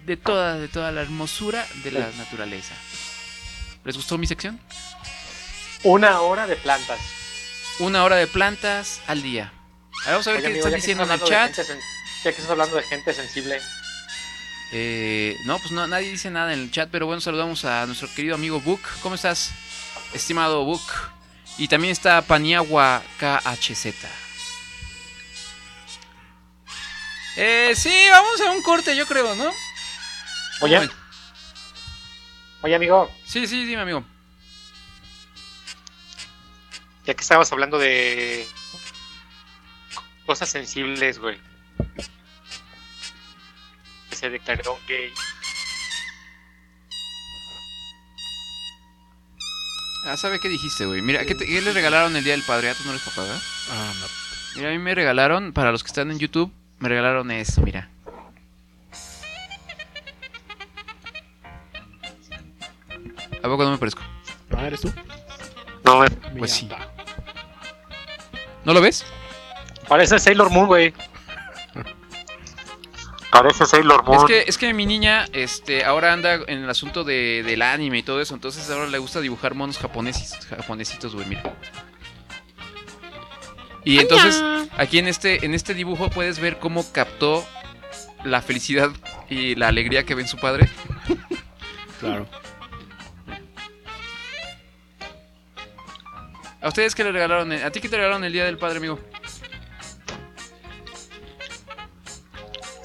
[0.06, 2.74] de toda, de toda la hermosura de la naturaleza.
[3.86, 4.60] ¿Les gustó mi sección?
[5.84, 7.00] Una hora de plantas.
[7.80, 9.54] Una hora de plantas al día.
[10.02, 11.56] Ahora vamos a ver Oye, qué amigo, están diciendo en el chat.
[11.56, 13.62] gente Ya que estás hablando de gente sensible.
[14.72, 18.08] Eh, no, pues no, nadie dice nada en el chat, pero bueno, saludamos a nuestro
[18.14, 18.82] querido amigo Book.
[19.02, 19.52] ¿Cómo estás,
[20.14, 20.82] estimado Book?
[21.58, 23.88] Y también está Paniagua KHZ.
[27.38, 29.52] Eh, sí, vamos a un corte, yo creo, ¿no?
[30.62, 30.90] Oye,
[32.62, 34.04] oye, amigo, Sí, sí, dime, amigo.
[37.06, 38.48] ya que estabas hablando de
[40.26, 41.40] cosas sensibles, güey.
[44.22, 45.12] Se declaró gay.
[50.06, 51.02] Ah, ¿sabe qué dijiste, güey?
[51.02, 52.70] Mira, ¿qué, te- qué le regalaron el Día del Padre?
[52.70, 53.42] ¿A tú no eres papá, verdad?
[53.72, 54.06] Ah, no.
[54.58, 57.90] Mira, a mí me regalaron, para los que están en YouTube, me regalaron esto, mira.
[63.44, 64.02] ¿A poco no me parezco?
[64.56, 64.92] Ah, ¿eres tú?
[65.84, 66.04] No,
[66.38, 66.70] Pues sí.
[68.66, 69.06] ¿No lo ves?
[69.88, 70.94] parece Sailor Moon, güey.
[73.32, 74.20] Parece Sailor Moon.
[74.20, 78.00] Es que, es que mi niña este, ahora anda en el asunto de, del anime
[78.00, 81.41] y todo eso, entonces ahora le gusta dibujar monos japonesis, japonesitos, güey, mira.
[83.84, 84.44] Y entonces,
[84.78, 87.44] aquí en este, en este dibujo puedes ver cómo captó
[88.24, 88.91] la felicidad
[89.30, 90.70] y la alegría que ve en su padre.
[92.00, 92.26] Claro.
[96.62, 97.52] ¿A ustedes qué le regalaron?
[97.52, 99.00] ¿A ti qué te regalaron el Día del Padre, amigo?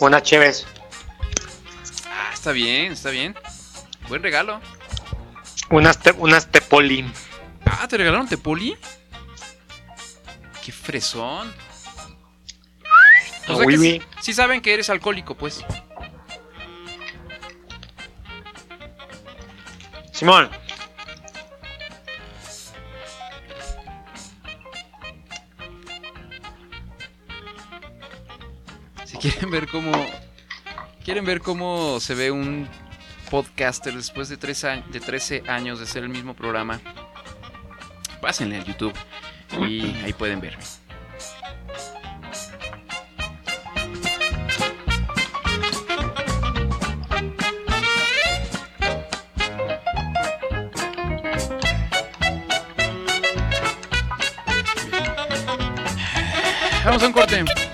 [0.00, 0.66] Una Chévez.
[2.08, 3.34] Ah, está bien, está bien.
[4.08, 4.60] Buen regalo.
[5.70, 7.10] Unas, te, unas Tepoli.
[7.64, 8.76] Ah, ¿te regalaron Tepoli?
[10.64, 11.52] Qué fresón.
[13.48, 14.02] O sea que Uy, sí, uy.
[14.20, 15.64] sí saben que eres alcohólico, pues.
[20.12, 20.50] Simón.
[29.30, 29.92] Quieren ver cómo.
[31.04, 32.68] Quieren ver cómo se ve un
[33.30, 36.80] podcaster después de, tres años, de 13 años de hacer el mismo programa.
[38.20, 38.94] Pásenle al YouTube
[39.60, 40.56] y ahí pueden ver.
[56.84, 57.65] Vamos a un corte.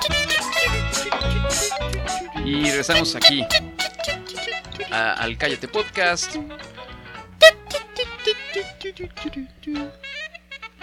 [2.63, 3.45] Y regresamos aquí
[4.91, 6.37] a- al Cállate Podcast.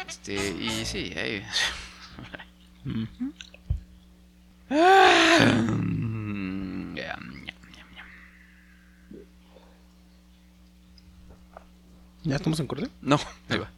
[0.08, 1.44] Este, y sí, ahí.
[12.24, 12.90] ¿Ya estamos en corte?
[13.02, 13.18] No,
[13.50, 13.72] ahí va.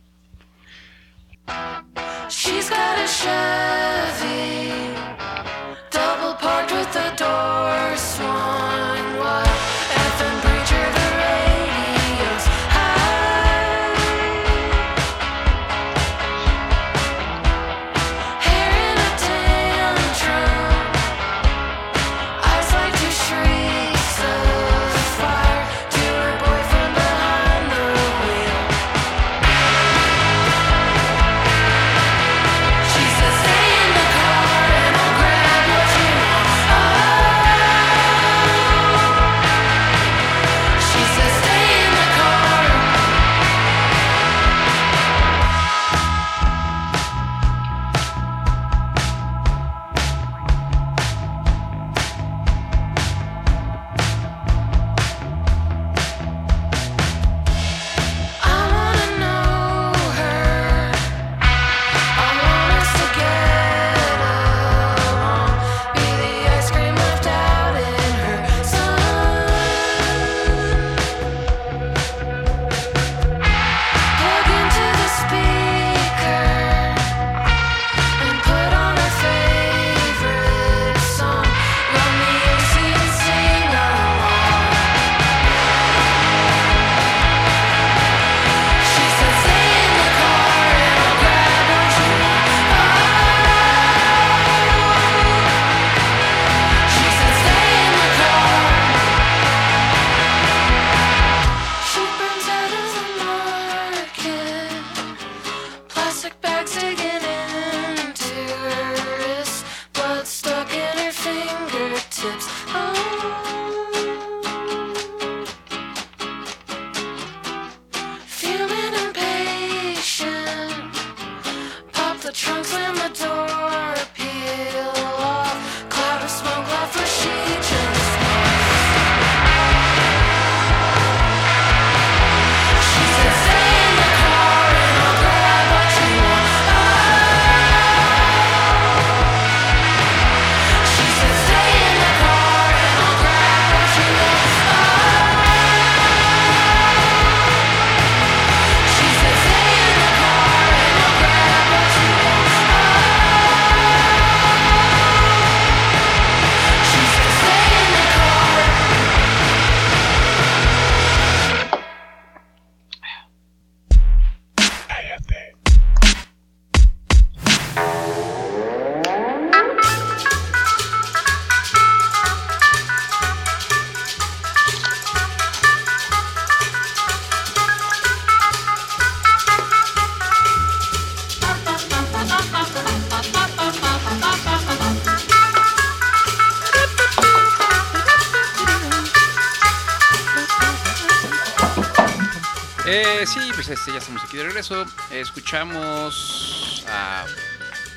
[194.41, 194.86] De regreso.
[195.12, 197.25] Escuchamos a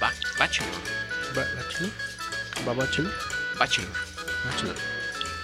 [0.00, 0.70] Ba- Bachelor.
[1.35, 1.90] ¿Bachelor?
[3.59, 3.90] Bachelor.
[4.44, 4.76] Bachelor.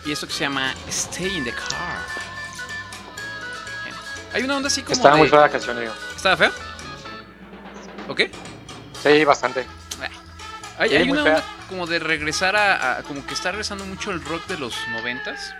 [0.04, 1.68] Y esto que se llama Stay in the Car.
[3.84, 3.96] Bien.
[4.34, 4.92] Hay una onda así como.
[4.94, 5.92] Estaba de- muy fea la canción, digo.
[6.16, 6.52] ¿Estaba feo?
[8.08, 8.20] ¿Ok?
[9.02, 9.66] Sí, bastante.
[10.78, 11.34] Hay, Sí, hay muy una fea.
[11.36, 14.74] onda como de regresar a, a- Como que está regresando mucho el rock de los
[14.88, 15.54] noventas.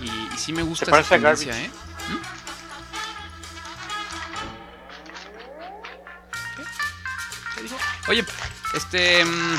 [0.00, 0.04] Y,
[0.34, 1.66] y sí me gusta esa tendencia, Garbage.
[1.66, 1.70] ¿eh?
[8.86, 9.24] Este...
[9.24, 9.56] mm,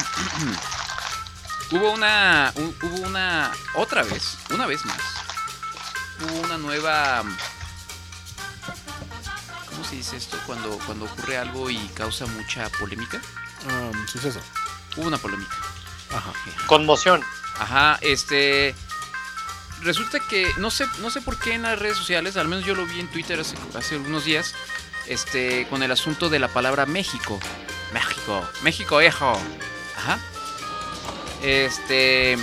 [1.72, 2.52] hubo una...
[2.56, 3.52] hu- hubo una...
[3.76, 4.98] Otra vez, una vez más.
[6.22, 7.24] Hubo una nueva...
[9.70, 10.38] ¿Cómo se dice esto?
[10.46, 13.22] Cuando, cuando ocurre algo y causa mucha polémica.
[13.70, 14.40] Um, suceso.
[14.96, 15.56] Hubo una polémica.
[16.12, 16.32] Ajá.
[16.66, 17.24] Conmoción.
[17.60, 18.76] Ajá, este.
[19.82, 22.74] Resulta que no sé, no sé por qué en las redes sociales, al menos yo
[22.74, 24.56] lo vi en Twitter hace, hace algunos días,
[25.06, 27.40] este, con el asunto de la palabra México.
[27.94, 29.34] México, México, hijo.
[29.98, 30.20] Ajá.
[31.42, 32.38] Este.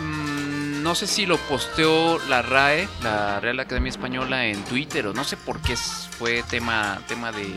[0.00, 5.12] mm, No sé si lo posteó la RAE, la Real Academia Española, en Twitter, o
[5.12, 7.54] no sé por qué fue tema, tema de,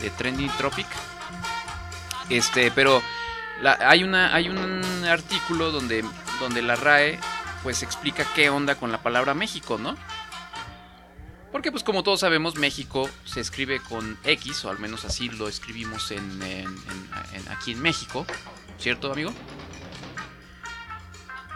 [0.00, 0.86] de Trending Tropic.
[2.28, 3.02] Este, pero
[3.62, 6.04] la- hay, una, hay un artículo donde,
[6.40, 7.18] donde la RAE
[7.62, 9.96] pues explica qué onda con la palabra México, ¿no?
[11.54, 15.46] Porque pues como todos sabemos, México se escribe con X, o al menos así lo
[15.46, 18.26] escribimos en, en- en- en- aquí en México.
[18.76, 19.32] ¿Cierto, amigo?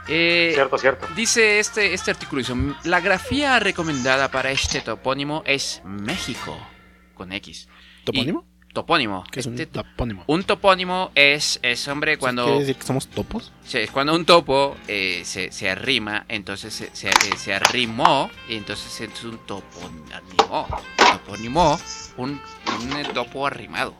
[0.07, 1.09] Eh, Cierto, cierto.
[1.16, 6.57] Dice este, este artículo, dice, la grafía recomendada para este topónimo es México,
[7.14, 7.68] con X.
[8.05, 8.46] ¿Topónimo?
[8.83, 9.24] Topónimo.
[9.33, 10.22] ¿Qué es un Este- topónimo?
[10.29, 12.45] un topónimo es, es hombre, cuando...
[12.45, 13.51] ¿Quiere decir que somos topos?
[13.64, 18.31] Sí, es cuando un topo eh, se, se arrima, entonces se, se, eh, se arrimó,
[18.49, 20.68] y entonces es un topónimo.
[20.97, 21.81] Topónimo,
[22.18, 22.41] un,
[22.81, 23.95] un topo arrimado.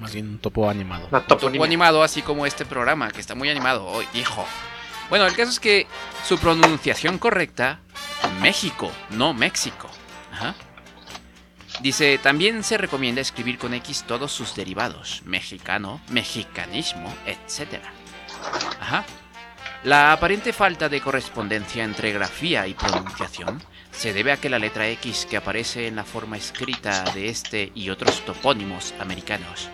[0.00, 1.08] Más bien un topo animado.
[1.12, 4.44] Un topo animado, así como este programa, que está muy animado hoy, hijo.
[5.08, 5.86] Bueno, el caso es que
[6.26, 7.78] su pronunciación correcta,
[8.42, 9.88] México, no México.
[10.32, 10.56] Ajá.
[11.82, 17.82] Dice, también se recomienda escribir con X todos sus derivados, mexicano, mexicanismo, etc.
[18.80, 19.04] Ajá.
[19.84, 24.88] La aparente falta de correspondencia entre grafía y pronunciación se debe a que la letra
[24.88, 29.70] X que aparece en la forma escrita de este y otros topónimos americanos,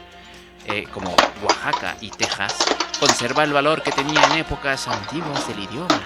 [0.67, 1.11] eh, como
[1.43, 2.55] Oaxaca y Texas,
[3.01, 6.01] conserva el valor que tenía en épocas antiguas del idioma.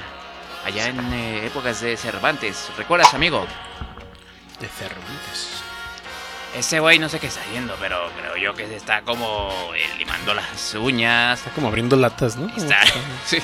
[0.64, 2.70] Allá en eh, épocas de Cervantes.
[2.78, 3.46] ¿Recuerdas, amigo?
[4.60, 5.59] De Cervantes.
[6.56, 9.84] Ese güey no sé qué está haciendo, pero creo yo que se está como eh,
[9.98, 11.38] limando las uñas.
[11.38, 12.48] Está como abriendo latas, ¿no?
[12.52, 12.80] Como Está-
[13.24, 13.38] Sí.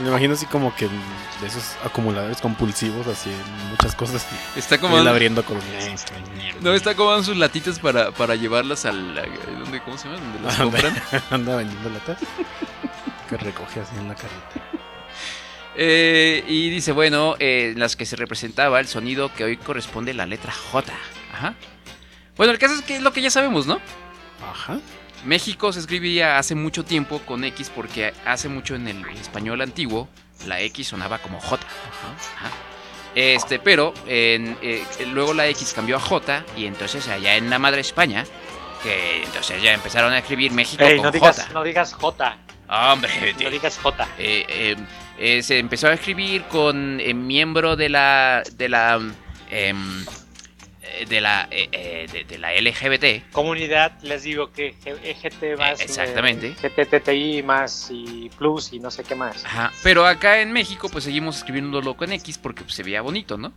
[0.00, 4.24] Me imagino así como que de esos acumuladores compulsivos, así en muchas cosas.
[4.54, 4.96] Está como...
[4.98, 5.58] él abriendo con...
[6.60, 9.18] No, está acomodando sus latitas para, para llevarlas al...
[9.18, 9.26] a-
[9.58, 10.20] ¿dónde, ¿Cómo se llama?
[10.20, 10.80] ¿Dónde las Anda.
[10.80, 11.22] compran?
[11.32, 12.18] Anda vendiendo latas.
[13.28, 14.60] Que recoge así en la carreta.
[15.74, 20.12] Eh, y dice, bueno, eh, en las que se representaba el sonido que hoy corresponde
[20.12, 20.92] a la letra J.
[21.34, 21.54] Ajá.
[22.36, 23.80] Bueno, el caso es que es lo que ya sabemos, ¿no?
[24.50, 24.78] Ajá.
[25.24, 30.08] México se escribía hace mucho tiempo con X porque hace mucho en el español antiguo
[30.46, 31.66] la X sonaba como J.
[31.66, 32.50] Ajá.
[33.14, 37.58] Este, pero en, eh, luego la X cambió a J y entonces allá en la
[37.58, 38.24] madre España,
[38.82, 41.52] que entonces ya empezaron a escribir México Ey, con no digas, J.
[41.54, 42.36] no digas J.
[42.68, 44.08] Hombre, No digas J.
[44.18, 44.76] eh, eh,
[45.18, 49.00] eh, se empezó a escribir con eh, miembro de la de la
[49.50, 50.04] em, eh,
[51.08, 55.80] de la eh, eh, de, de la LGBT Comunidad, les digo que EGT más.
[55.80, 56.54] Eh, exactamente.
[56.62, 59.44] eh, GTTI más y plus y no sé qué más.
[59.44, 63.36] Ajá, pero acá en México pues seguimos escribiéndolo con X porque pues, se veía bonito,
[63.36, 63.52] ¿no?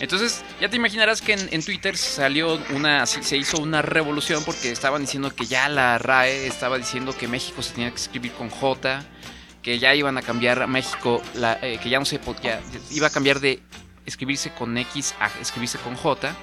[0.00, 4.42] Entonces, ya te imaginarás que en, en Twitter salió una, se se hizo una revolución
[4.44, 8.32] porque estaban diciendo que ya la RAE estaba diciendo que México se tenía que escribir
[8.32, 9.04] con J,
[9.62, 13.06] que ya iban a cambiar a México, la, eh, que ya no se podía, iba
[13.06, 13.62] a cambiar de
[14.06, 16.34] escribirse con X a escribirse con J.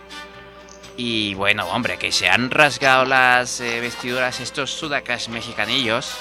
[0.97, 6.17] Y bueno, hombre, que se han rasgado las eh, vestiduras estos sudacas mexicanillos.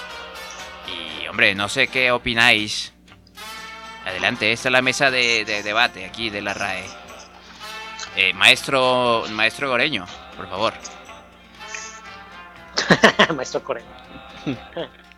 [0.86, 2.92] Y hombre, no sé qué opináis.
[4.06, 6.84] Adelante, esta es la mesa de, de debate aquí de la RAE.
[8.16, 10.74] Eh, maestro, maestro Goreño, por favor.
[13.36, 13.90] Maestro Coreano.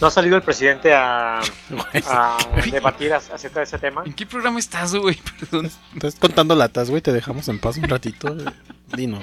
[0.00, 2.38] ¿No ha salido el presidente a, a
[2.70, 4.02] debatir ac- acerca de ese tema?
[4.06, 5.16] ¿En qué programa estás, güey?
[5.40, 5.70] Perdón.
[5.94, 7.02] Estás contando latas, güey.
[7.02, 8.34] Te dejamos en paz un ratito.
[8.96, 9.22] Dinos.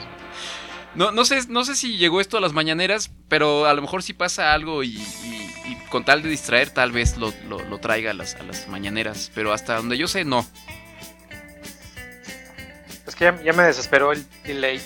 [0.94, 4.04] No, no, sé, no sé si llegó esto a las mañaneras, pero a lo mejor
[4.04, 7.80] si pasa algo y, y- y con tal de distraer, tal vez lo, lo- lo
[7.80, 9.32] traiga a las, a las mañaneras.
[9.34, 10.46] Pero hasta donde yo sé, no.
[13.08, 14.80] Es que ya, ya me desesperó el delay.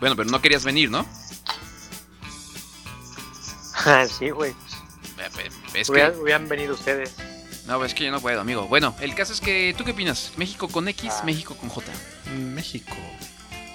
[0.00, 1.04] Bueno, pero no querías venir, ¿no?
[4.18, 4.54] Sí, güey.
[5.74, 7.14] Es Hubieran, que, hubieran venido ustedes.
[7.66, 8.66] no, es que yo no puedo, amigo.
[8.68, 10.32] Bueno, el caso es que, ¿tú qué opinas?
[10.36, 11.22] ¿México con X, Ah.
[11.24, 11.90] México con J?
[12.54, 12.94] México.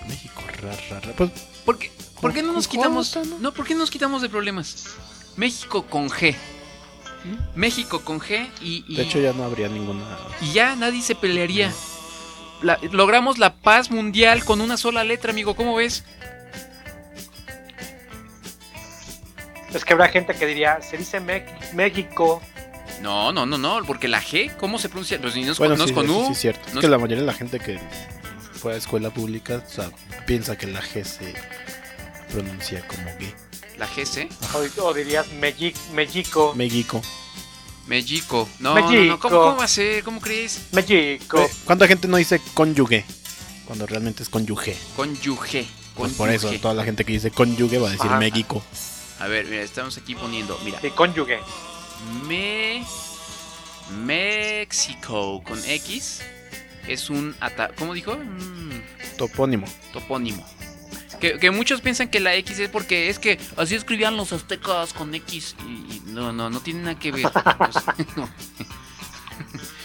[0.07, 1.13] México, ra, ra, ra.
[1.13, 1.31] Pues,
[1.65, 1.91] ¿Por qué,
[2.21, 3.13] por qué no nos Con quitamos?
[3.13, 3.39] J, ¿no?
[3.39, 4.85] No, ¿por qué no nos quitamos de problemas?
[5.37, 6.35] México con G.
[7.55, 10.03] México con G y, y- de hecho, ya no habría ninguna.
[10.41, 11.71] y ya nadie se pelearía.
[12.61, 15.55] La- logramos la paz mundial con una sola letra, amigo.
[15.55, 16.03] ¿Cómo ves?
[19.73, 22.41] Es que habrá gente que diría, se dice Me- México.
[23.01, 25.19] No, no, no, no, porque la G, ¿cómo se pronuncia?
[25.19, 26.25] Pues ni no es Bueno, con, no es sí, con U.
[26.27, 26.67] sí es cierto.
[26.67, 27.79] Es no que es- la mayoría de la gente que
[28.53, 29.89] fue a escuela pública o sea,
[30.25, 31.33] piensa que la G se
[32.31, 33.33] pronuncia como G.
[33.77, 34.29] La GC.
[34.53, 35.79] O, o dirías México.
[35.93, 37.01] México.
[37.87, 38.47] México.
[38.59, 39.19] No, no, no, México.
[39.19, 40.03] ¿Cómo, ¿Cómo va a ser?
[40.03, 40.61] ¿Cómo crees?
[40.71, 41.49] México.
[41.65, 43.03] ¿Cuánta gente no dice cónyuge?
[43.65, 44.77] Cuando realmente es cónyuge.
[44.95, 45.65] Conyuge.
[45.95, 48.09] Pues por eso, toda la gente que dice cónyuge va a decir.
[48.11, 48.63] México.
[49.23, 50.59] A ver, mira, estamos aquí poniendo.
[50.65, 50.81] Mira.
[50.81, 51.39] Sí, cónyuge.
[52.27, 52.85] Me.
[54.03, 56.21] México con X
[56.87, 58.11] es un ata ¿cómo dijo?
[58.11, 58.83] Un
[59.17, 59.65] Topónimo.
[59.93, 60.45] topónimo.
[61.21, 64.91] Que, que muchos piensan que la X es porque es que así escribían los aztecas
[64.91, 65.55] con X.
[65.65, 67.23] Y, y no, no, no tiene nada que ver.
[68.17, 68.29] No.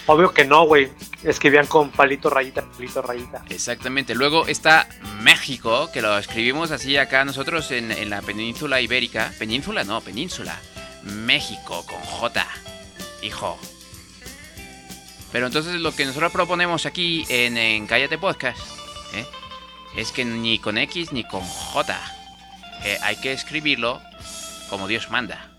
[0.09, 0.89] Obvio que no, güey.
[1.23, 3.43] Escribían con palito rayita, palito rayita.
[3.47, 4.15] Exactamente.
[4.15, 4.89] Luego está
[5.21, 9.31] México, que lo escribimos así acá nosotros en, en la península ibérica.
[9.37, 10.59] Península, no, península.
[11.03, 12.47] México con J.
[13.21, 13.59] Hijo.
[15.31, 18.59] Pero entonces lo que nosotros proponemos aquí en, en Cállate Podcast
[19.13, 19.27] ¿eh?
[19.95, 21.99] es que ni con X ni con J.
[22.83, 24.01] eh, hay que escribirlo
[24.71, 25.51] como Dios manda.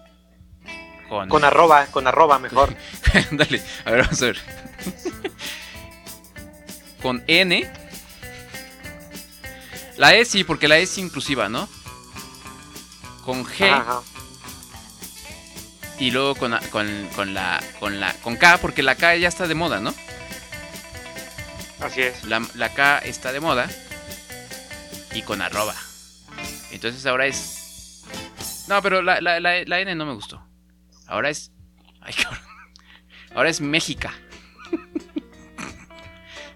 [1.11, 2.73] Con, Con arroba, con arroba mejor.
[3.33, 4.39] Dale, a ver, vamos a ver.
[7.03, 7.69] Con N.
[9.97, 11.69] La E sí, porque la E es inclusiva, ¿no?
[13.25, 14.03] Con G Ajá.
[15.99, 19.49] y luego con, con, con la con la con K, porque la K ya está
[19.49, 19.93] de moda, ¿no?
[21.81, 22.23] Así es.
[22.25, 23.69] La, la K está de moda
[25.13, 25.75] y con arroba.
[26.71, 28.05] Entonces ahora es.
[28.69, 30.41] No, pero la, la, la, la N no me gustó.
[31.11, 31.53] Ahora es.
[32.01, 32.41] Ay, cabrón.
[33.35, 34.15] Ahora es Méxica.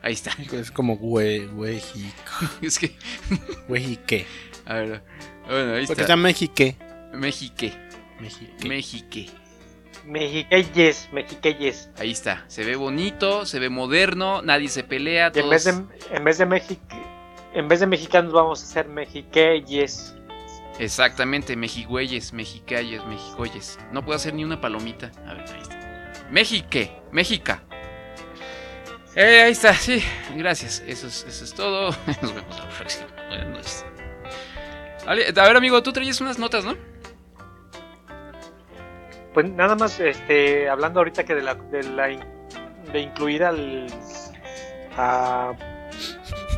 [0.00, 0.30] Ahí está.
[0.52, 1.48] Es como güey,
[2.62, 2.96] Es que.
[3.68, 4.26] güey, qué.
[4.64, 5.04] A ver.
[5.46, 6.02] Bueno, ahí Porque está.
[6.02, 6.16] está.
[6.16, 6.76] Mexique.
[7.12, 7.72] Mexique.
[8.66, 9.30] Mexique.
[10.06, 11.90] Mexiqueyes, mexiqueyes.
[11.98, 12.44] Ahí está.
[12.46, 15.32] Se ve bonito, se ve moderno, nadie se pelea.
[15.34, 15.50] Y en Todos...
[15.50, 16.82] vez de, en vez de México,
[17.54, 20.14] en vez de mexicanos vamos a hacer mexiqueyes.
[20.78, 23.78] Exactamente, mexigüeyes, mexicayes, mexicoyes.
[23.92, 25.12] No puedo hacer ni una palomita.
[25.26, 26.24] A ver, ahí está.
[26.30, 27.62] Mexique, Méxica.
[29.14, 30.02] Eh, ahí está, sí,
[30.34, 30.82] gracias.
[30.86, 31.90] Eso es, eso es todo.
[32.22, 33.06] Nos vemos la próxima.
[33.28, 33.86] Buenas noches.
[35.06, 36.76] A ver, amigo, tú traías unas notas, ¿no?
[39.32, 41.54] Pues nada más, este, hablando ahorita que de la,
[42.92, 43.86] de incluir al
[44.96, 45.52] a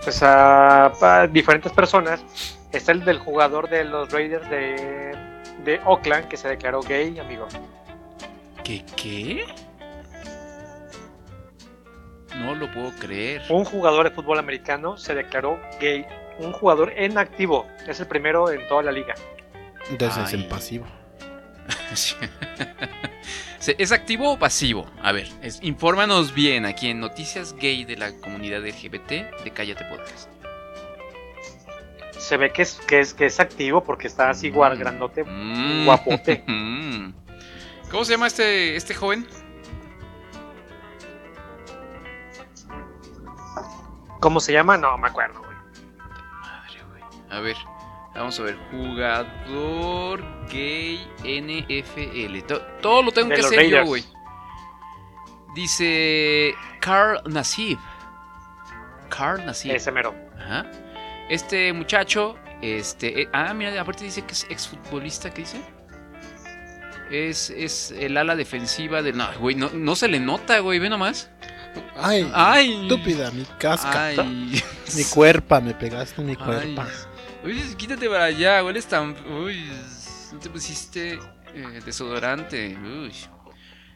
[0.04, 5.14] pues a, a diferentes personas, está el del jugador de los Raiders de,
[5.64, 7.46] de Oakland que se declaró gay, amigo.
[8.64, 9.44] ¿Qué qué?
[12.36, 13.42] No lo puedo creer.
[13.48, 16.04] Un jugador de fútbol americano se declaró gay,
[16.38, 19.14] un jugador en activo, es el primero en toda la liga.
[19.90, 20.86] Entonces es en pasivo.
[23.78, 24.86] ¿Es activo o pasivo?
[25.02, 29.08] A ver, es- infórmanos bien aquí en Noticias Gay de la comunidad LGBT
[29.42, 30.28] de Cállate Podcast.
[32.18, 35.84] Se ve que es que es que es activo porque está así guar grandote, Mm.
[35.84, 36.44] guapote.
[36.48, 37.12] Mm.
[37.90, 39.26] ¿Cómo se llama este, este joven?
[44.20, 44.76] ¿Cómo se llama?
[44.76, 45.56] No me acuerdo, güey.
[46.40, 47.02] Madre, güey.
[47.30, 47.56] A ver,
[48.14, 48.56] vamos a ver.
[48.70, 52.42] Jugador gay NFL.
[52.46, 54.04] To- todo lo tengo De que hacer yo, güey.
[55.54, 57.78] Dice Carl Nassib.
[59.10, 59.72] Carl Nassib.
[59.74, 60.14] Ese mero.
[60.38, 60.66] Ajá.
[61.28, 65.60] Este muchacho, este, eh, ah, mira, aparte dice que es exfutbolista, ¿qué dice?
[67.10, 69.16] Es, es el ala defensiva del...
[69.16, 71.30] No, güey, no, no se le nota, güey, ve nomás.
[71.96, 72.82] Ay, Ay.
[72.82, 74.06] estúpida, mi casca.
[74.06, 74.62] Ay.
[74.96, 76.86] Mi cuerpa, me pegaste mi cuerpa.
[77.44, 79.16] Oye, quítate para allá, hueles tan...
[79.28, 79.70] Uy,
[80.32, 81.18] no te pusiste
[81.54, 82.76] eh, desodorante.
[82.76, 83.12] Uy.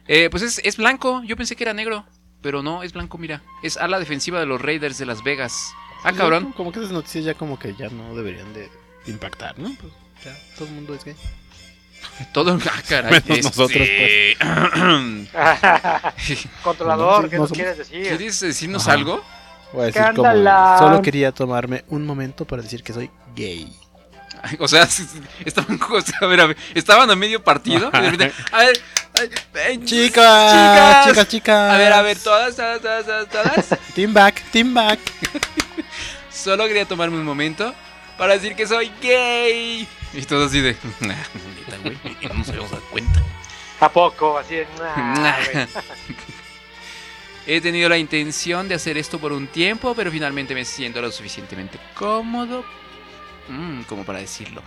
[0.07, 2.05] Eh, pues es, es blanco, yo pensé que era negro,
[2.41, 3.41] pero no, es blanco, mira.
[3.63, 5.73] Es ala defensiva de los Raiders de Las Vegas.
[6.03, 6.43] Ah, cabrón.
[6.43, 8.69] Como, como que esas noticias ya como que ya no deberían de
[9.07, 9.75] impactar, ¿no?
[9.79, 9.91] Pues
[10.23, 11.15] ya, todo el mundo es gay.
[12.33, 12.57] Todo...
[12.65, 13.21] Ah, caray.
[13.27, 14.37] Menos nosotros, este,
[16.63, 18.07] Controlador, ¿qué no nos quieres decir?
[18.07, 18.93] ¿Quieres decirnos Ajá.
[18.93, 19.23] algo?
[19.73, 20.31] Voy a decir como
[20.79, 23.71] solo quería tomarme un momento para decir que soy gay.
[24.43, 24.87] Ay, O sea,
[25.45, 27.89] estaban, o sea, a ver, a ver, estaban a medio partido.
[27.93, 28.81] y de repente, a ver,
[29.19, 29.29] ay,
[29.67, 31.73] ay, Chicas, chicas, chicas.
[31.73, 33.79] A ver, a ver, todas, todas, todas, todas, todas.
[33.93, 34.99] Team back, team back.
[36.31, 37.73] Solo quería tomarme un momento
[38.17, 39.87] para decir que soy gay.
[40.13, 40.75] Y todo así de.
[41.01, 43.23] Nah, neta, güey, no nos habíamos dado cuenta.
[43.79, 44.37] ¿A poco?
[44.37, 44.67] Así de...
[44.77, 45.35] nah.
[47.47, 51.11] He tenido la intención de hacer esto por un tiempo, pero finalmente me siento lo
[51.11, 52.63] suficientemente cómodo
[53.49, 54.61] mm, como para decirlo.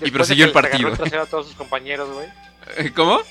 [0.00, 0.92] De prosiguió el partido.
[0.92, 2.92] a todos sus compañeros, güey.
[2.92, 3.22] ¿Cómo?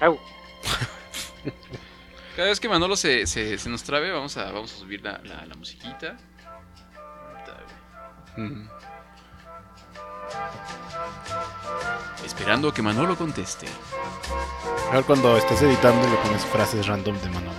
[0.00, 0.18] Au.
[2.36, 5.18] Cada vez que Manolo se, se, se nos trabe, vamos a, vamos a subir la,
[5.24, 6.16] la, la musiquita.
[12.24, 13.66] Esperando que Manolo conteste.
[14.90, 17.58] Mejor cuando estés editando le pones frases random de Manolo.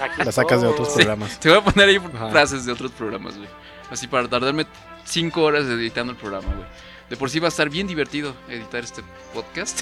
[0.00, 1.04] Aquí Las sacas de otros estoy.
[1.04, 1.40] programas.
[1.40, 2.30] Te voy a poner ahí Ajá.
[2.30, 3.48] frases de otros programas, güey.
[3.90, 4.66] Así para tardarme
[5.04, 6.66] cinco horas editando el programa, güey.
[7.10, 9.02] De por sí va a estar bien divertido editar este
[9.34, 9.80] podcast.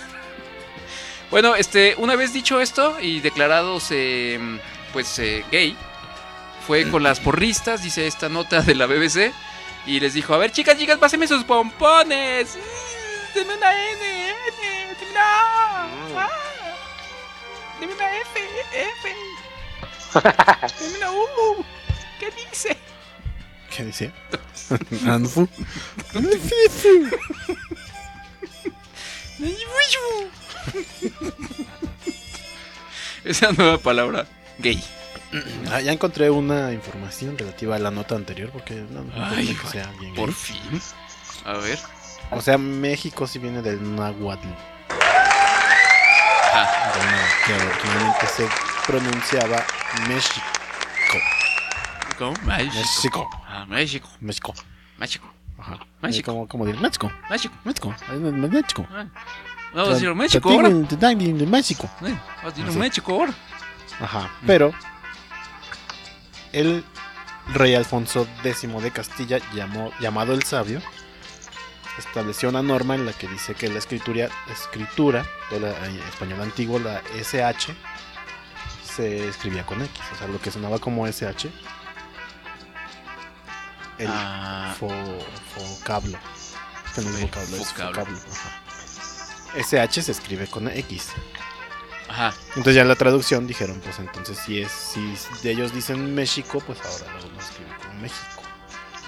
[1.30, 4.38] Bueno, este, una vez dicho esto y declarados eh,
[4.92, 5.76] pues eh, gay,
[6.66, 9.32] fue con las porristas, dice esta nota de la BBC,
[9.86, 12.56] y les dijo, a ver chicas, chicas, pásenme sus pompones.
[13.34, 14.36] Deme una N, N,
[14.98, 15.84] deme una A,
[16.16, 16.30] A.
[17.78, 18.40] Deme una F,
[18.72, 19.14] F.
[20.80, 21.64] Deme una U.
[22.18, 22.76] ¿Qué dice?
[23.70, 24.12] ¿Qué dice?
[33.26, 34.26] Esa nueva palabra,
[34.58, 34.82] gay.
[35.72, 39.66] Ah, ya encontré una información relativa a la nota anterior porque no, no Ay, que
[39.66, 40.34] sea bien Por gay.
[40.34, 40.80] fin.
[41.44, 41.78] A ver.
[42.30, 44.46] O sea, México sí viene del náhuatl,
[46.54, 46.98] náhuatl,
[47.44, 48.48] que originalmente se
[48.86, 49.64] pronunciaba
[50.08, 50.46] México.
[52.18, 52.32] ¿Cómo?
[52.44, 52.74] México.
[52.76, 53.30] México.
[53.48, 54.08] Ah, México.
[54.20, 54.54] México.
[54.96, 55.26] México.
[55.58, 55.78] Ajá.
[56.00, 56.32] México.
[56.32, 56.80] ¿Cómo, cómo decir?
[56.80, 57.10] México.
[57.28, 57.54] México.
[57.64, 57.90] México.
[58.32, 58.86] México.
[58.90, 59.06] Ah.
[59.74, 60.68] Vamos a decir México ahora.
[61.38, 61.90] de México.
[62.00, 62.78] Vamos a.
[62.78, 63.34] México ahora.
[64.00, 64.30] Ajá.
[64.46, 64.72] Pero
[66.52, 66.84] el
[67.48, 70.80] rey Alfonso X de Castilla, llamó, llamado el Sabio,
[71.98, 76.40] estableció una norma en la que dice que la escritura, escritura de la eh, español
[76.42, 77.74] antiguo, la SH,
[78.96, 80.00] se escribía con X.
[80.14, 81.50] O sea, lo que sonaba como SH,
[83.98, 84.88] el Ah, fo,
[85.56, 86.18] vocablo.
[86.94, 88.18] Que no es El vocablo, es vocablo.
[88.32, 88.62] ajá.
[89.56, 91.08] SH se escribe con X.
[92.08, 92.34] ajá.
[92.50, 96.62] Entonces ya en la traducción dijeron, pues entonces si es si de ellos dicen México,
[96.66, 98.42] pues ahora lo vamos a escribir como México.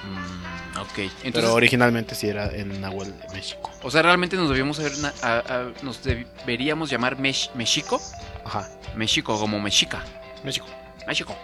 [0.05, 0.89] Mm, ok.
[0.95, 3.71] Pero Entonces, originalmente sí era en Nahuel México.
[3.83, 4.93] o sea, realmente nos debíamos haber
[5.23, 8.01] a- a- nos deberíamos llamar Mex- México.
[8.45, 8.69] Ajá.
[8.95, 10.05] México como Mexica.
[10.45, 10.67] México.
[11.07, 11.37] México.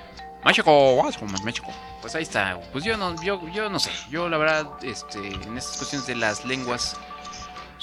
[0.44, 1.02] México,
[1.44, 1.72] México.
[2.02, 2.60] Pues ahí está.
[2.72, 3.90] Pues yo no, yo, yo no sé.
[4.10, 6.96] Yo la verdad, este, en estas cuestiones de las lenguas,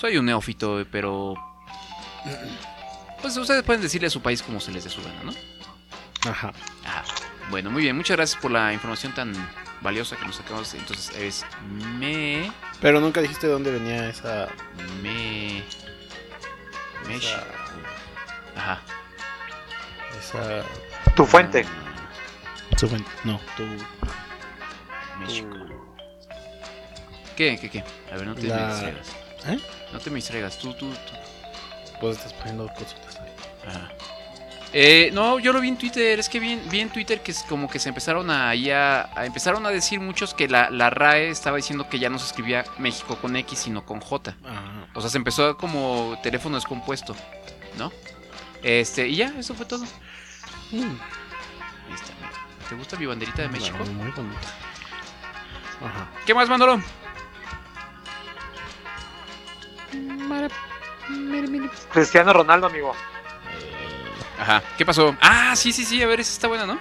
[0.02, 1.36] soy un neófito, pero
[3.22, 5.32] pues ustedes pueden decirle a su país como se les dé su gana, ¿no?
[6.30, 6.52] Ajá.
[6.86, 7.04] Ah,
[7.52, 7.96] bueno, muy bien.
[7.96, 9.32] Muchas gracias por la información tan
[9.82, 10.74] valiosa que nos acabamos.
[10.74, 11.46] Entonces es
[12.00, 14.48] me, Pero nunca dijiste de dónde venía esa.
[15.04, 15.64] me,
[17.08, 17.40] México.
[18.56, 18.82] Ajá.
[20.20, 20.64] esa
[21.16, 21.64] Tu fuente.
[22.78, 23.10] su fuente.
[23.24, 23.64] No, tu.
[25.20, 25.56] México.
[27.38, 27.58] ¿Qué?
[27.62, 27.70] ¿Qué?
[27.70, 27.84] ¿Qué?
[28.12, 29.21] A ver, no te La- me.
[29.48, 29.60] ¿Eh?
[29.92, 30.58] No te me distraigas.
[30.58, 31.14] Tú, tú, tú.
[32.00, 33.32] Pues estás poniendo cositas ahí.
[33.68, 33.92] Ajá.
[34.74, 36.18] Eh, no, yo lo vi en Twitter.
[36.20, 38.72] Es que vi, en- vi en Twitter que es como que se empezaron a, ahí
[38.72, 42.26] a, empezaron a decir muchos que la, la RAE estaba diciendo que ya no se
[42.28, 44.36] escribía México con X, sino con J.
[44.46, 44.88] Ajá.
[44.94, 47.16] O sea, se empezó como teléfono descompuesto,
[47.78, 47.92] ¿no?
[48.64, 49.84] Este, y ya, eso fue todo.
[50.72, 50.80] Ahí
[51.94, 52.14] está.
[52.18, 52.32] mira.
[52.70, 53.78] ¿Te gusta mi banderita de México?
[53.80, 54.22] Muy bonito.
[55.84, 56.10] Ajá.
[56.26, 56.82] ¿Qué más, Manolo?
[61.92, 62.94] Cristiano Ronaldo, amigo.
[64.40, 64.64] Ajá.
[64.78, 65.16] ¿Qué pasó?
[65.22, 66.02] Ah, sí, sí, sí.
[66.02, 66.80] A ver, esa está buena, ¿no?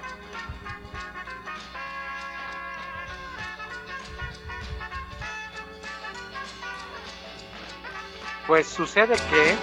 [8.46, 9.56] Pues sucede que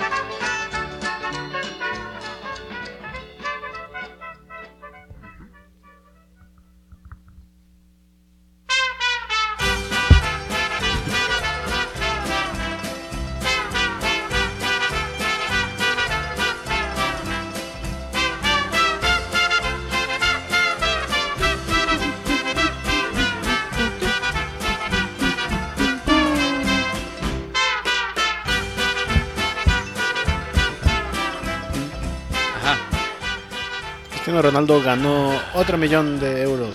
[34.48, 36.74] Ronaldo ganó otro millón de euros.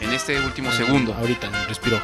[0.00, 1.12] En este último segundo.
[1.14, 2.00] Ahorita, respiró.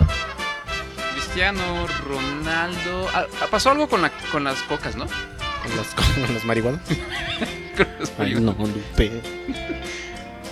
[1.14, 3.08] Cristiano Ronaldo.
[3.14, 5.06] Ah, ah, pasó algo con, la, con las cocas, ¿no?
[5.06, 6.80] Con las, con las marihuanas.
[7.76, 9.22] Con las Ay, no, Lupe.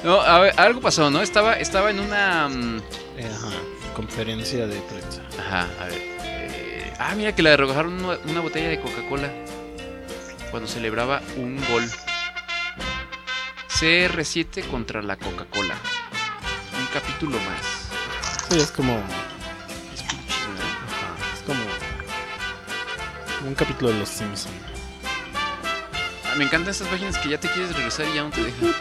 [0.05, 1.21] No, a ver, algo pasó, ¿no?
[1.21, 2.49] Estaba, estaba en una.
[2.49, 2.79] mm,
[3.19, 3.51] Eh, Ajá.
[3.95, 5.21] Conferencia de prensa.
[5.39, 5.99] Ajá, a ver.
[6.25, 9.29] eh, ah, mira que le arrojaron una, una botella de Coca-Cola
[10.51, 11.85] cuando celebraba un gol.
[13.81, 15.75] CR7 contra la Coca-Cola.
[16.79, 17.89] Un capítulo más.
[18.51, 18.99] Sí, es como.
[19.95, 20.03] Es.
[20.03, 21.17] Ajá.
[21.33, 21.63] Es como.
[23.49, 24.53] un capítulo de Los Simpsons.
[26.27, 28.75] Ah, me encantan estas páginas que ya te quieres regresar y ya no te dejan.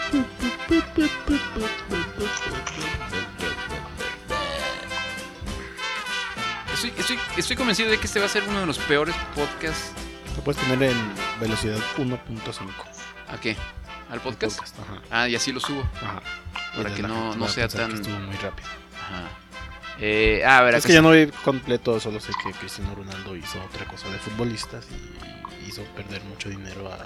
[6.74, 9.94] Estoy, estoy, estoy convencido de que este va a ser uno de los peores podcasts.
[10.36, 10.98] Lo puedes poner en
[11.40, 12.70] velocidad 1.5.
[13.30, 13.56] ¿A qué?
[14.10, 14.60] ¿Al podcast?
[14.80, 15.02] Ajá.
[15.12, 15.82] Ah, y así lo subo.
[16.02, 16.22] Ajá.
[16.76, 18.68] Para que no- no sea tan- Estuvo muy rápido.
[19.02, 19.30] Ajá.
[20.02, 23.36] Eh, ah, a ver, Es que ya no vi completo, solo sé que Cristiano Ronaldo
[23.36, 27.06] hizo otra cosa de futbolistas y hizo perder mucho dinero a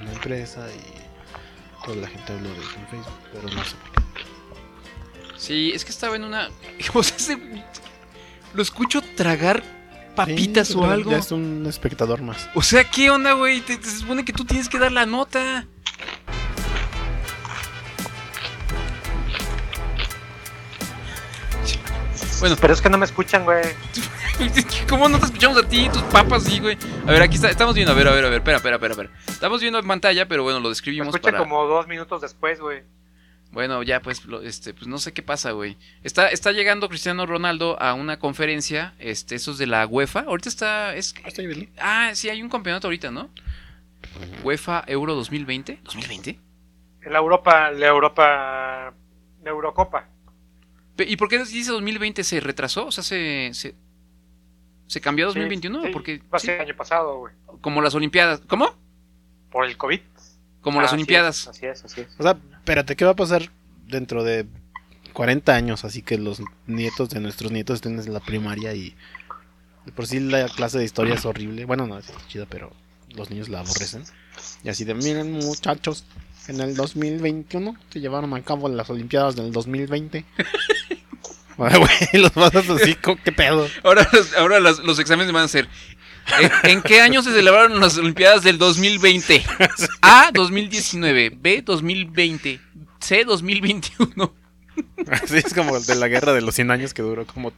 [0.00, 3.90] una empresa y toda la gente habló de eso en Facebook, pero no sé por
[3.92, 3.98] qué.
[5.36, 6.48] Sí, es que estaba en una.
[6.94, 7.62] O sea, se-
[8.54, 9.62] lo escucho tragar
[10.16, 11.12] papitas Sí, o algo.
[11.12, 12.48] Ya es un espectador más.
[12.54, 13.60] O sea, ¿qué onda, güey?
[13.60, 15.66] Te, te supone que tú tienes que dar la nota.
[22.40, 23.62] Bueno, Pero es que no me escuchan, güey.
[24.88, 26.78] ¿cómo no te escuchamos a ti y tus papas, sí, güey?
[27.06, 28.92] A ver, aquí está, estamos viendo, a ver, a ver, a ver, espera, espera, espera,
[28.92, 29.10] espera.
[29.26, 31.38] Estamos viendo en pantalla, pero bueno, lo Me describimos escuchan para...
[31.38, 32.82] como dos minutos después, güey.
[33.50, 35.76] Bueno, ya pues, lo- este, pues no sé qué pasa, güey.
[36.04, 40.20] Está, está llegando Cristiano Ronaldo a una conferencia, este, esos de la UEFA.
[40.20, 41.70] Ahorita está, es, bien.
[41.80, 43.30] ah, sí, hay un campeonato ahorita, ¿no?
[44.44, 45.80] UEFA Euro 2020.
[45.82, 46.38] ¿2020?
[47.02, 48.92] En la Europa, la Europa,
[49.42, 50.08] la Eurocopa.
[51.06, 52.24] ¿Y por qué dice 2020?
[52.24, 52.86] ¿Se retrasó?
[52.86, 53.74] O sea, se, se,
[54.86, 55.80] se cambió a 2021?
[55.80, 57.34] Sí, sí, Porque, Va a sí, ser el año pasado, güey.
[57.60, 58.40] como las Olimpiadas.
[58.46, 58.74] ¿Cómo?
[59.50, 60.00] Por el COVID.
[60.60, 61.40] Como las Así Olimpiadas.
[61.42, 62.08] es, Así es, así es.
[62.18, 63.50] O sea, espérate, ¿qué va a pasar
[63.86, 64.46] dentro de
[65.12, 65.84] 40 años?
[65.84, 68.94] Así que los nietos de nuestros nietos estén en la primaria y
[69.86, 71.64] de por sí la clase de historia es horrible.
[71.64, 72.72] Bueno, no, es chida, pero
[73.14, 74.02] los niños la aborrecen.
[74.62, 76.04] Y así de, miren muchachos,
[76.48, 80.24] en el 2021 se llevaron a cabo las Olimpiadas del 2020.
[81.60, 83.68] Ay, Güey, los vas así, ¿co- ¿qué pedo?
[83.82, 85.68] Ahora, ahora las- los exámenes van a ser.
[86.40, 89.42] ¿En, en qué año se celebraron las Olimpiadas del 2020?
[90.02, 92.60] A 2019, B 2020,
[93.00, 94.34] C 2021.
[95.10, 97.52] Así es como el de la guerra de los 100 años que duró como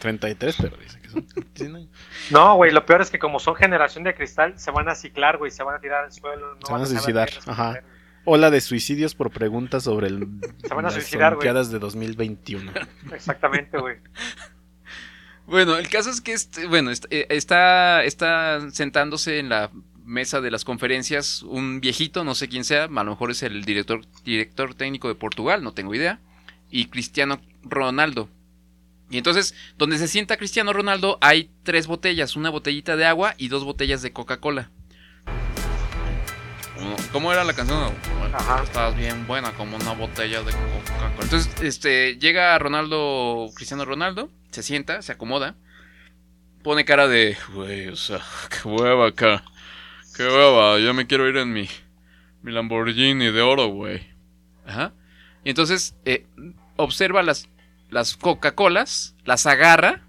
[0.00, 1.88] 33, pero dice que son 100 años.
[2.30, 5.38] No, güey, lo peor es que como son generación de cristal, se van a ciclar,
[5.38, 6.56] güey, se van a tirar al suelo.
[6.60, 7.70] No Se van a suicidar, les ajá.
[7.70, 7.84] hacer.
[8.30, 10.28] Ola de suicidios por preguntas sobre el,
[10.62, 11.32] Se van a las suicidar.
[11.32, 12.72] Olimpiadas de 2021.
[13.12, 13.96] Exactamente, güey.
[15.46, 19.70] Bueno, el caso es que este, bueno, eh, está, está sentándose en la
[20.04, 23.64] mesa de las conferencias un viejito, no sé quién sea, a lo mejor es el
[23.64, 26.20] director, director técnico de Portugal, no tengo idea,
[26.70, 28.28] y Cristiano Ronaldo.
[29.08, 33.48] Y entonces, donde se sienta Cristiano Ronaldo, hay tres botellas, una botellita de agua y
[33.48, 34.70] dos botellas de Coca-Cola.
[37.12, 37.92] ¿Cómo era la canción?
[38.32, 38.62] Ajá.
[38.62, 41.12] Estás bien buena como una botella de Coca-Cola.
[41.22, 45.56] Entonces, este, llega Ronaldo, Cristiano Ronaldo, se sienta, se acomoda,
[46.62, 48.20] pone cara de, güey, o sea,
[48.50, 49.44] qué hueva acá,
[50.16, 51.68] qué hueva, ya me quiero ir en mi,
[52.42, 54.06] mi Lamborghini de oro, güey.
[54.66, 54.92] Ajá.
[55.44, 56.26] Y entonces, eh,
[56.76, 57.48] observa las,
[57.90, 60.02] las Coca-Colas, las agarra,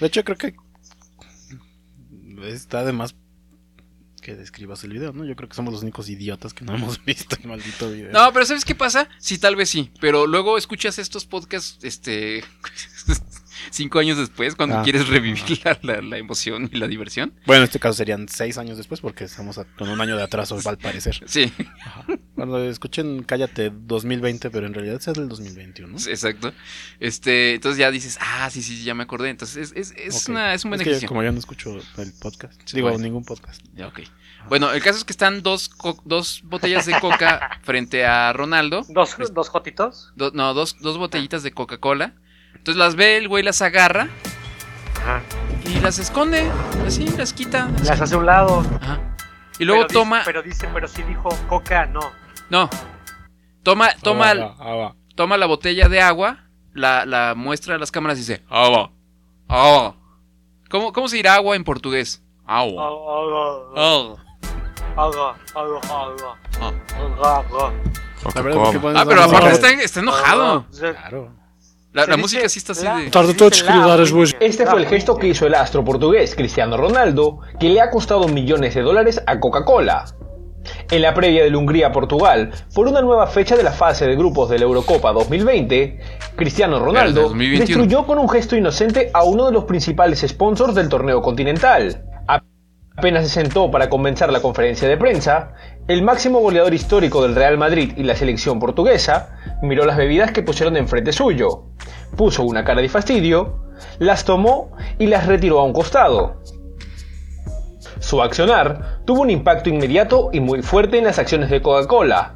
[0.00, 0.54] De hecho, creo que
[2.46, 3.14] está de más
[4.28, 5.24] que describas el video, ¿no?
[5.24, 8.12] Yo creo que somos los únicos idiotas que no hemos visto el maldito video.
[8.12, 9.08] No, pero ¿sabes qué pasa?
[9.18, 9.90] Sí, tal vez sí.
[10.00, 12.44] Pero luego escuchas estos podcasts, este.
[13.70, 14.82] cinco años después, cuando Ah.
[14.82, 17.32] quieres revivir la, la- la emoción y la diversión.
[17.46, 20.22] Bueno, en este caso serían seis años después porque estamos a- con un año de
[20.22, 21.20] atraso, al parecer.
[21.26, 21.52] Sí,
[22.34, 25.96] Cuando escuchen Cállate 2020, pero en realidad es del 2021.
[26.08, 26.52] exacto.
[27.00, 29.30] Este, entonces ya dices, ah, sí, sí, ya me acordé.
[29.30, 31.08] Entonces es, es, es una, es un que beneficio.
[31.08, 33.02] como yo no escucho el podcast, digo, Bueno.
[33.04, 33.60] ningún podcast.
[33.74, 34.00] Ya, ok.
[34.48, 38.82] Bueno, el caso es que están dos, co- dos botellas de coca frente a Ronaldo.
[38.88, 40.12] Dos, dos jotitos.
[40.16, 42.14] Do- no, dos, dos botellitas de Coca-Cola.
[42.68, 44.08] Entonces las ve, el güey las agarra
[45.00, 45.22] Ajá.
[45.64, 46.50] y las esconde.
[46.86, 47.70] Así, las quita.
[47.74, 47.86] así.
[47.86, 48.62] Las hace a un lado.
[48.82, 49.00] Ajá.
[49.58, 50.22] Y luego Pero dice- toma.
[50.26, 52.00] pero dice, pero sí dijo coca, no.
[52.50, 52.68] No.
[53.62, 54.94] Toma, toma, Ah, va, ah, va.
[55.14, 56.44] toma la botella de agua,
[56.74, 58.90] la, la muestra a las cámaras y dice, agua,
[59.48, 59.96] agua.
[60.68, 62.22] ¿Cómo, ¿Cómo se dirá agua en portugués?
[62.44, 62.84] Agua.
[62.86, 63.14] Agua,
[63.76, 64.24] Agua.
[64.94, 66.38] agua, agua, agua.
[66.60, 66.72] Ah.
[66.98, 67.72] Agua, agua.
[68.34, 70.66] La verdad, ¿por qué pones Ah, pero aparte está, está enojado.
[70.78, 71.37] Claro.
[71.92, 73.10] La, la música sí está así la- de...
[73.10, 74.36] Tarde todos dar as boas.
[74.40, 78.28] Este fue el gesto que hizo el astro portugués Cristiano Ronaldo, que le ha costado
[78.28, 80.04] millones de dólares a Coca-Cola.
[80.90, 84.58] En la previa del Hungría-Portugal, por una nueva fecha de la fase de grupos de
[84.58, 85.98] la Eurocopa 2020,
[86.36, 87.64] Cristiano Ronaldo 2021.
[87.66, 92.04] destruyó con un gesto inocente a uno de los principales sponsors del torneo continental.
[92.96, 95.52] Apenas se sentó para comenzar la conferencia de prensa,
[95.88, 100.42] el máximo goleador histórico del Real Madrid y la selección portuguesa miró las bebidas que
[100.42, 101.64] pusieron enfrente suyo,
[102.14, 103.64] puso una cara de fastidio,
[103.98, 106.42] las tomó y las retiró a un costado.
[108.00, 112.34] Su accionar tuvo un impacto inmediato y muy fuerte en las acciones de Coca-Cola.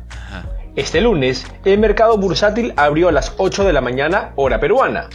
[0.74, 5.10] Este lunes, el mercado bursátil abrió a las 8 de la mañana, hora peruana.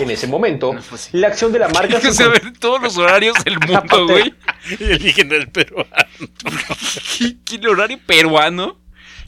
[0.00, 0.74] En ese momento,
[1.12, 4.34] la acción de la marca que se saber todos los horarios del mundo, güey.
[4.78, 5.90] Y eligen el peruano.
[7.18, 8.78] ¿Qué, qué horario peruano?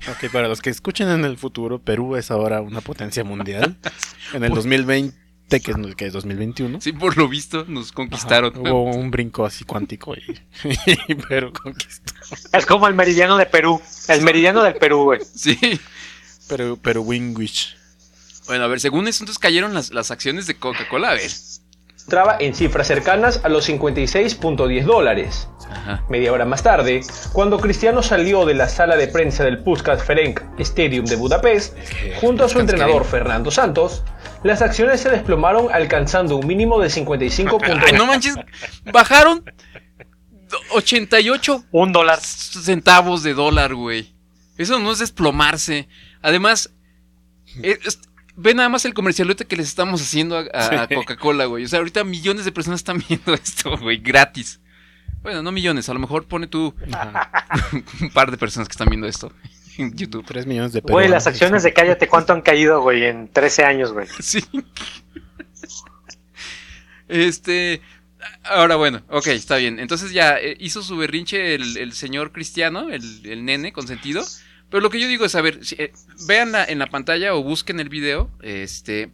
[0.09, 3.77] Ok, para los que escuchen en el futuro, Perú es ahora una potencia mundial.
[4.33, 6.81] En el 2020 2020, que es, que es 2021.
[6.81, 8.53] Sí, por lo visto nos conquistaron.
[8.53, 10.23] Ajá, hubo un brinco así cuántico y,
[11.09, 12.13] y Perú conquistó.
[12.53, 13.81] Es como el meridiano de Perú.
[14.09, 15.21] El meridiano del Perú, güey.
[15.35, 15.59] Sí.
[16.49, 17.77] Pero, pero Wingwich.
[18.47, 21.11] Bueno, a ver, según eso, entonces cayeron las, las acciones de Coca-Cola.
[21.11, 21.31] A ver.
[22.09, 25.49] Traba en cifras cercanas a los 56.10 dólares.
[25.71, 26.05] Ajá.
[26.11, 27.01] Media hora más tarde,
[27.33, 31.75] cuando Cristiano salió de la sala de prensa del Puskas Ferenc Stadium de Budapest,
[32.21, 33.05] junto a su entrenador.
[33.07, 34.03] Fernando Santos,
[34.43, 38.35] las acciones se desplomaron alcanzando un mínimo de 55 Ay, no manches.
[38.93, 39.43] Bajaron
[40.73, 42.21] 88 Un dólar.
[42.21, 44.15] centavos de dólar, güey.
[44.59, 45.89] Eso no es desplomarse.
[46.23, 46.71] Además,
[47.63, 48.01] es- es-
[48.37, 50.95] ve nada más el comercialote que les estamos haciendo a, a- a Sí.
[50.95, 51.65] Coca-Cola, güey.
[51.65, 54.61] O sea, ahorita millones de personas están viendo esto, güey, gratis.
[55.23, 56.75] Bueno, no millones, a lo mejor pone tú
[58.03, 59.33] un par de personas que están viendo esto
[59.79, 60.25] en YouTube.
[60.27, 61.11] 3 millones de Güey, peruanos.
[61.11, 63.05] las acciones de Cállate, ¿cuánto han caído, güey?
[63.05, 64.07] En 13 años, güey.
[64.21, 64.45] Sí.
[67.09, 67.81] Este.
[68.45, 69.79] Ahora bueno, ok, está bien.
[69.79, 74.25] Entonces ya eh, hizo su berrinche el, el señor cristiano, el, el nene consentido.
[74.75, 75.93] Pero lo que yo digo es, a ver, si, eh,
[76.27, 78.29] vean la- en la pantalla o busquen el video.
[78.43, 79.13] Este.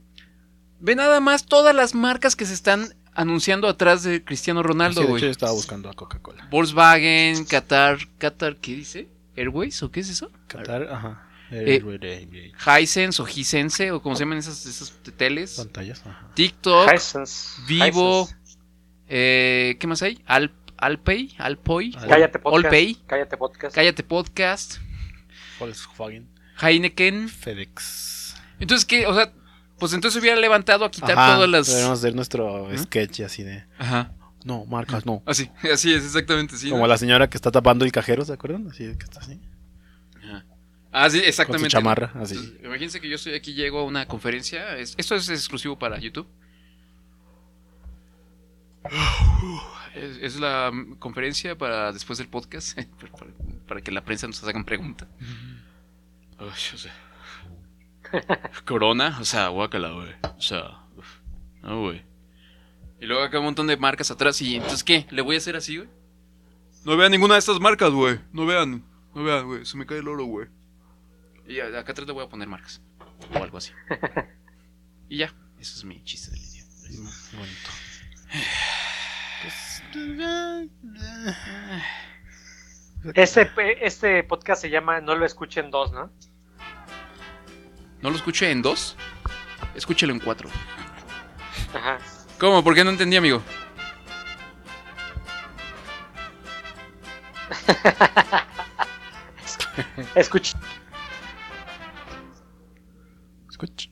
[0.79, 5.01] Ve nada más todas las marcas que se están anunciando atrás de Cristiano Sí, Ronaldo,
[5.01, 5.23] de hecho, güey.
[5.25, 6.49] yo estaba buscando a Coca-Cola.
[6.51, 9.09] Volkswagen, Qatar, Qatar, ¿qué dice?
[9.37, 10.31] Airways o qué es eso?
[10.47, 11.27] Qatar, ajá.
[11.51, 11.83] Eh,
[12.81, 15.57] Hisense o Hisense o como se llaman esas, esas teles.
[15.57, 16.31] pantallas, ajá.
[16.33, 16.91] TikTok.
[16.95, 17.61] Hisense.
[17.69, 18.23] Vivo.
[18.23, 18.59] Hisense.
[19.11, 20.23] Eh, ¿Qué más hay?
[20.25, 22.65] Al, Alpay, Alpoy, Al- Cállate podcast.
[22.65, 22.95] Allpay.
[23.07, 23.75] Cállate podcast.
[23.75, 24.77] Cállate Podcast,
[25.61, 26.29] Volkswagen,
[26.61, 27.29] Heineken.
[27.29, 28.35] FedEx.
[28.59, 29.07] Entonces, ¿qué?
[29.07, 29.33] O sea,
[29.79, 31.67] pues entonces hubiera levantado a quitar Ajá, todas las.
[31.69, 32.79] Debemos hacer nuestro ¿Eh?
[32.79, 33.65] sketch así de.
[33.79, 34.13] Ajá.
[34.45, 35.23] No, marcas no.
[35.27, 36.71] Así, así es, exactamente, sí.
[36.71, 36.89] Como ¿no?
[36.89, 38.67] la señora que está tapando el cajero, ¿se acuerdan?
[38.69, 39.39] Así que está así.
[40.25, 40.45] Ajá.
[40.93, 41.69] Ah, sí, Con su exactamente.
[41.69, 42.35] chamarra, así.
[42.35, 44.77] Entonces, imagínense que yo estoy aquí, llego a una conferencia.
[44.77, 46.27] es- esto es exclusivo para YouTube.
[49.95, 52.79] Es, es la conferencia para después del podcast.
[53.71, 55.09] para, que la prensa nos hagan preguntas.
[56.39, 56.93] Ay, o sea.
[58.67, 60.13] Corona, o sea, guácala, güey.
[60.37, 61.21] O sea, uf,
[61.63, 62.05] no, güey.
[63.01, 64.43] Y luego acá un montón de marcas atrás.
[64.43, 65.07] ¿Y entonces qué?
[65.11, 65.89] ¿Le voy a hacer así, güey?
[66.85, 68.19] No vean ninguna de estas marcas, güey.
[68.33, 69.65] No vean, no vean, güey.
[69.65, 70.49] Se me cae el oro, güey.
[71.47, 72.83] Y acá atrás le voy a poner marcas.
[73.33, 73.71] O algo así.
[75.09, 76.65] y ya, eso es mi chiste del día.
[77.33, 77.71] Bonito.
[83.15, 83.51] Este,
[83.87, 86.11] este podcast se llama No lo escuchen dos, ¿no?
[88.03, 88.97] ¿No lo escuché en dos?
[89.75, 90.49] Escúchelo en cuatro.
[91.75, 91.99] Ajá.
[92.39, 92.63] ¿Cómo?
[92.63, 93.43] ¿Por qué no entendí, amigo?
[100.15, 100.59] Escucha.
[103.49, 103.89] Escucha.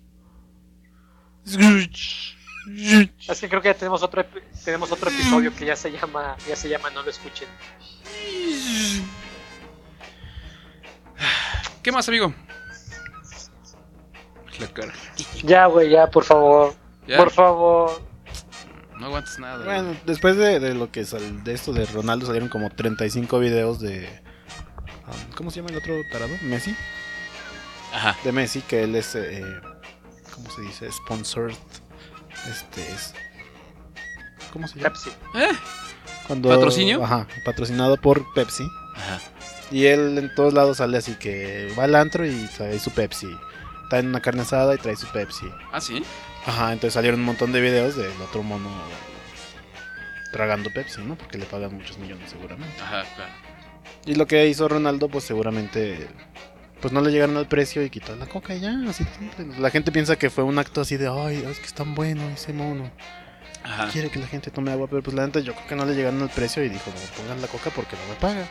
[3.29, 4.25] Es que creo que ya tenemos otro
[4.65, 7.49] tenemos otro episodio que ya se llama ya se llama No lo escuchen.
[11.89, 12.35] ¿Qué más, amigo?
[14.61, 14.93] La cara.
[15.43, 16.75] Ya, güey, ya, por favor.
[17.07, 17.17] ¿Ya?
[17.17, 18.03] Por favor.
[18.99, 19.65] No aguantas nada.
[19.65, 23.81] Bueno, después de, de lo que sal, de esto de Ronaldo salieron como 35 videos
[23.81, 24.07] de
[25.07, 26.31] um, ¿cómo se llama el otro tarado?
[26.43, 26.77] Messi,
[27.95, 28.15] Ajá.
[28.23, 29.43] de Messi que él es eh,
[30.35, 30.93] ¿cómo se dice?
[30.93, 31.57] sponsored
[32.51, 33.15] este es
[34.53, 34.91] ¿cómo se llama?
[34.91, 35.09] Pepsi.
[35.37, 35.57] Eh,
[36.27, 37.03] Cuando ¿Patrocinio?
[37.03, 38.65] Ajá, patrocinado por Pepsi.
[39.71, 43.29] Y él en todos lados sale así que va al antro y trae su Pepsi.
[43.85, 45.47] Está en una carne asada y trae su Pepsi.
[45.73, 46.03] Ah, sí.
[46.47, 48.71] Ajá, entonces salieron un montón de videos del otro mono
[50.33, 51.17] tragando Pepsi, ¿no?
[51.17, 52.81] Porque le pagan muchos millones seguramente.
[52.83, 53.33] Ajá, claro.
[54.07, 56.09] Y lo que hizo Ronaldo, pues seguramente,
[56.81, 59.07] pues no le llegaron al precio y quitó la coca y ya, así.
[59.59, 62.29] La gente piensa que fue un acto así de, ay, es que es tan bueno
[62.31, 62.91] ese mono.
[63.65, 63.89] Ajá.
[63.89, 65.95] Quiere que la gente tome agua, pero pues la neta yo creo que no le
[65.95, 68.49] llegaron al precio y dijo, no, pongan la coca porque no me paga.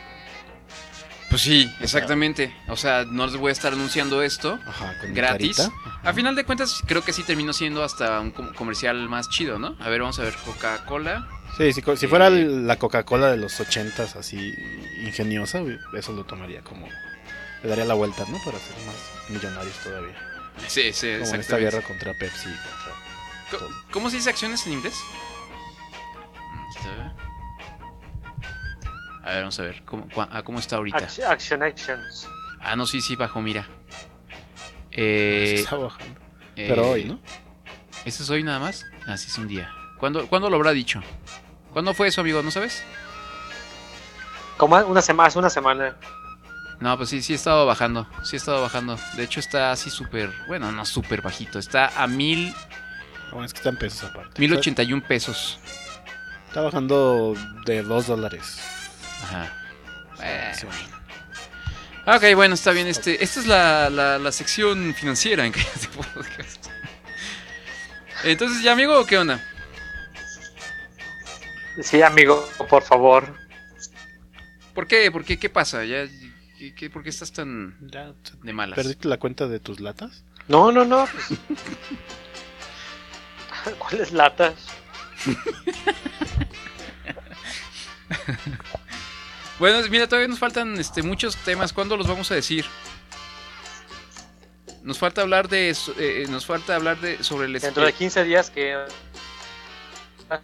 [1.30, 2.56] Pues sí, exactamente.
[2.68, 4.58] O sea, no les voy a estar anunciando esto.
[4.66, 5.70] Ajá, con Gratis.
[6.02, 9.58] A final de cuentas, creo que sí terminó siendo hasta un com- comercial más chido,
[9.58, 9.76] ¿no?
[9.80, 10.34] A ver, vamos a ver.
[10.46, 11.28] Coca-Cola.
[11.58, 14.54] Sí, si, fuera el- la Coca-Cola de los ochentas así
[15.02, 15.60] ingeniosa,
[15.94, 16.88] eso lo tomaría como...
[17.62, 18.38] Le daría la vuelta, ¿no?
[18.44, 18.94] Para ser más
[19.28, 20.16] millonarios todavía.
[20.68, 22.44] Sí, sí, Como en esta guerra contra Pepsi.
[22.48, 23.58] Contra...
[23.66, 24.94] Co- ¿Cómo se dice acciones en inglés?
[29.22, 29.82] A ver, vamos a ver.
[29.84, 30.98] ¿Cómo, ah, ¿cómo está ahorita?
[30.98, 32.28] Action, action Actions.
[32.60, 33.66] Ah, no, sí, sí, bajó, mira.
[34.90, 36.20] Eh, está bajando.
[36.56, 37.20] eh, Pero hoy, ¿no?
[38.04, 38.86] ¿Eso es hoy nada más?
[39.06, 39.70] Ah, sí, es un día.
[39.98, 41.00] ¿Cuándo, ¿Cuándo lo habrá dicho?
[41.72, 42.42] ¿Cuándo fue eso, amigo?
[42.42, 42.82] ¿No sabes?
[44.56, 45.96] Como una semana, hace una semana.
[46.80, 48.08] No, pues sí, sí ha estado bajando.
[48.22, 48.98] Sí ha estado bajando.
[49.16, 50.32] De hecho, está así súper.
[50.46, 51.58] Bueno, no súper bajito.
[51.58, 52.54] Está a mil.
[53.30, 54.40] Bueno, es que está en pesos aparte.
[54.40, 55.58] 1081 pesos.
[55.64, 57.34] Está, está bajando
[57.66, 58.60] de 2 dólares.
[59.22, 59.52] Ajá.
[60.22, 60.66] Eh, Sí.
[62.06, 62.86] Ok, bueno, está bien.
[62.86, 66.66] Este, esta es la, la, la sección financiera en Cállate Podcast.
[68.24, 69.44] Entonces, ¿ya amigo o qué onda?
[71.82, 73.36] Sí, amigo, por favor.
[74.74, 75.10] ¿Por qué?
[75.12, 75.38] ¿Por qué?
[75.38, 75.84] ¿Qué pasa?
[75.84, 76.06] ¿Ya,
[76.58, 78.12] qué, qué- ¿Por qué estás tan Ya,
[78.42, 78.74] de malas?
[78.76, 80.24] ¿Perdiste la cuenta de tus latas?
[80.48, 81.06] No, no, no.
[83.78, 84.54] ¿Cuáles latas?
[89.58, 91.72] Bueno, mira, todavía nos faltan este, muchos temas.
[91.72, 92.64] ¿Cuándo los vamos a decir?
[94.82, 98.24] Nos falta hablar de so- eh, nos falta hablar de sobre el Dentro de 15
[98.24, 98.76] días que...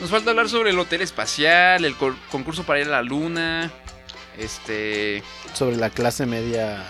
[0.00, 1.94] Nos falta hablar sobre el hotel espacial, el
[2.30, 3.70] concurso para ir a la luna,
[4.38, 5.22] este
[5.54, 6.84] Sobre la clase media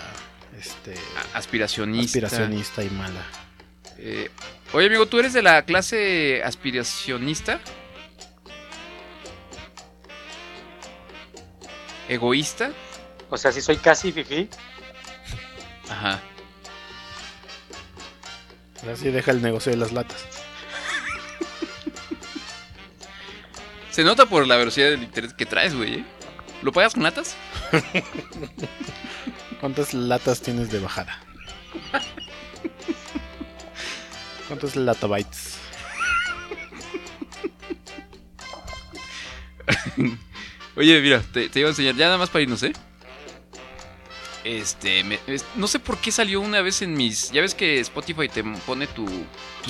[0.59, 0.95] este,
[1.33, 2.19] aspiracionista.
[2.27, 3.25] aspiracionista y mala.
[3.97, 4.29] Eh,
[4.73, 7.59] oye, amigo, ¿tú eres de la clase aspiracionista?
[12.07, 12.71] ¿Egoísta?
[13.29, 14.49] O sea, si soy casi fifi.
[15.89, 16.21] Ajá.
[18.91, 20.25] Así deja el negocio de las latas.
[23.89, 25.95] Se nota por la velocidad del internet que traes, güey.
[25.95, 26.05] ¿eh?
[26.61, 27.35] ¿Lo pagas con latas?
[29.59, 31.19] ¿Cuántas latas tienes de bajada?
[34.47, 35.57] ¿Cuántos latabytes?
[40.75, 42.73] Oye, mira, te, te iba a enseñar, ya nada más para irnos, ¿eh?
[44.43, 47.31] Este, me- es- no sé por qué salió una vez en mis...
[47.31, 49.07] Ya ves que Spotify te pone tu,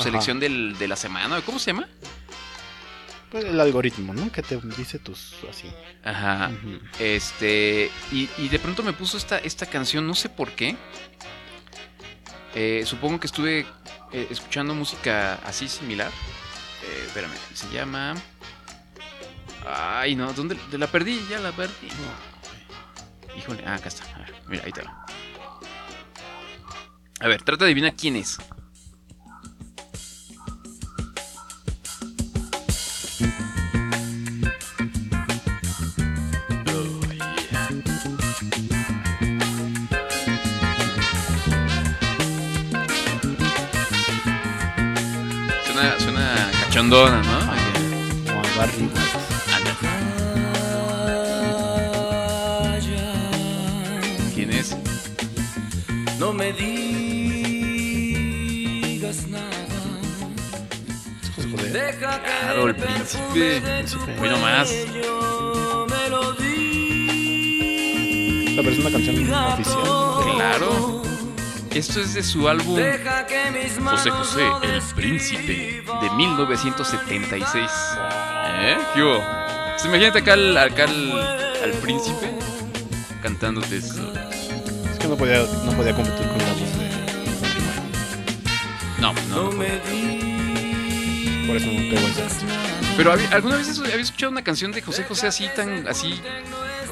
[0.01, 1.87] selección del- de la semana, ¿cómo se llama?
[3.31, 4.31] Pues el algoritmo, ¿no?
[4.31, 5.71] Que te dice tus así.
[6.03, 6.51] Ajá.
[6.99, 10.75] Este, y, y de pronto me puso esta, esta canción, no sé por qué.
[12.55, 13.65] Eh, supongo que estuve
[14.13, 16.09] eh, escuchando música así similar.
[16.83, 18.15] Eh, espérame, se llama...
[19.67, 21.19] Ay, no, ¿dónde de la perdí?
[21.29, 21.89] Ya la perdí.
[23.37, 24.05] Híjole, ah, acá está.
[24.15, 25.05] A ver, mira, ahí te va.
[27.19, 28.37] A ver, trata de adivinar quién es.
[46.85, 47.39] Cachondona, ¿no?
[48.25, 48.99] Como a Barry White.
[49.55, 49.71] Anda.
[54.33, 54.75] ¿Quién es?
[56.19, 56.87] No me digas
[59.27, 59.45] nada.
[61.51, 61.97] Joder.
[61.97, 63.61] Claro, el príncipe.
[64.21, 64.71] Hoy nomás.
[68.55, 69.85] La una canción oficial.
[70.35, 71.04] Claro.
[71.75, 72.79] Esto es de su álbum
[73.83, 77.69] José José, el príncipe, de 1976.
[78.61, 78.77] ¿Eh?
[78.93, 79.21] ¿Qué hubo?
[79.71, 81.11] Pues imagínate acá al, acá al,
[81.63, 82.31] al príncipe
[83.21, 84.13] cantándote eso.
[84.89, 86.89] Es que no podía, no podía competir con la voz de
[89.01, 89.51] No, no.
[89.51, 91.47] No me White.
[91.47, 92.51] Por eso no pegó esa canción.
[92.95, 96.21] Pero alguna vez había escuchado una canción de José José así tan así,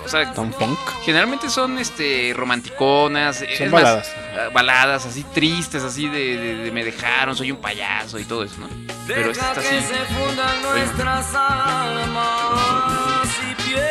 [0.06, 0.78] o sea, Tan funk.
[1.04, 4.12] generalmente son este romanticonas, es Son más, baladas.
[4.36, 8.44] ah, baladas así tristes, así de, de- de me dejaron, soy un payaso y todo
[8.44, 8.68] eso, ¿no?
[9.08, 9.82] Pero esta está así.
[9.82, 10.80] se fundan Oye.
[10.82, 13.86] nuestras almas y piérdete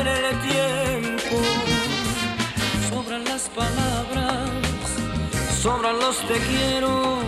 [0.00, 1.36] en el tiempo.
[2.90, 4.50] Sobran las palabras,
[5.62, 7.18] sobran los te quiero.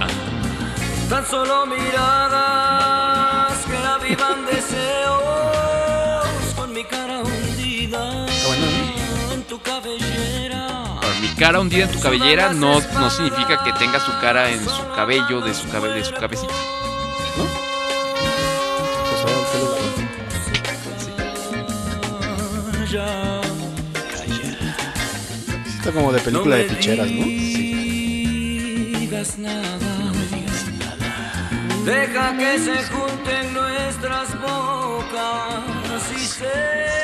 [1.09, 3.00] Tan solo miradas
[11.21, 14.89] mi cara hundida en tu cabellera no, no significa que tenga su cara en su
[14.95, 16.53] cabello de su, cabe- de su cabecita.
[16.53, 17.49] Largo.
[22.91, 23.41] Ya.
[24.25, 24.43] Sí,
[25.79, 27.21] Está como de película de ficheras, ¿no?
[27.21, 27.33] No me
[28.99, 30.13] digas nada.
[31.85, 37.00] Deja que se junten nuestras bocas y se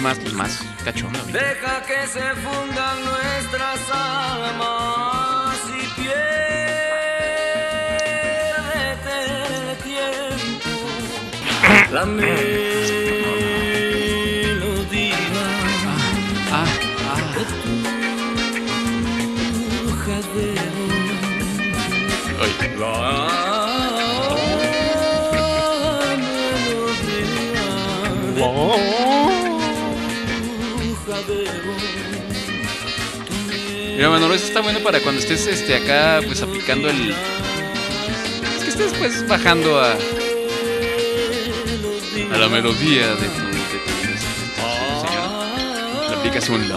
[0.00, 1.18] más, pues más cachondo.
[1.26, 6.26] Deja que se fundan nuestras almas y pierde
[9.84, 10.70] tiempo.
[11.92, 12.04] La
[33.96, 37.10] Mira, Manolo, eso está bueno para cuando estés este, acá, pues aplicando el.
[37.10, 39.92] Es que estés, pues, bajando a.
[42.32, 43.46] a la melodía de tu.
[43.46, 44.12] De tu, de
[46.08, 46.70] tu aplicas un.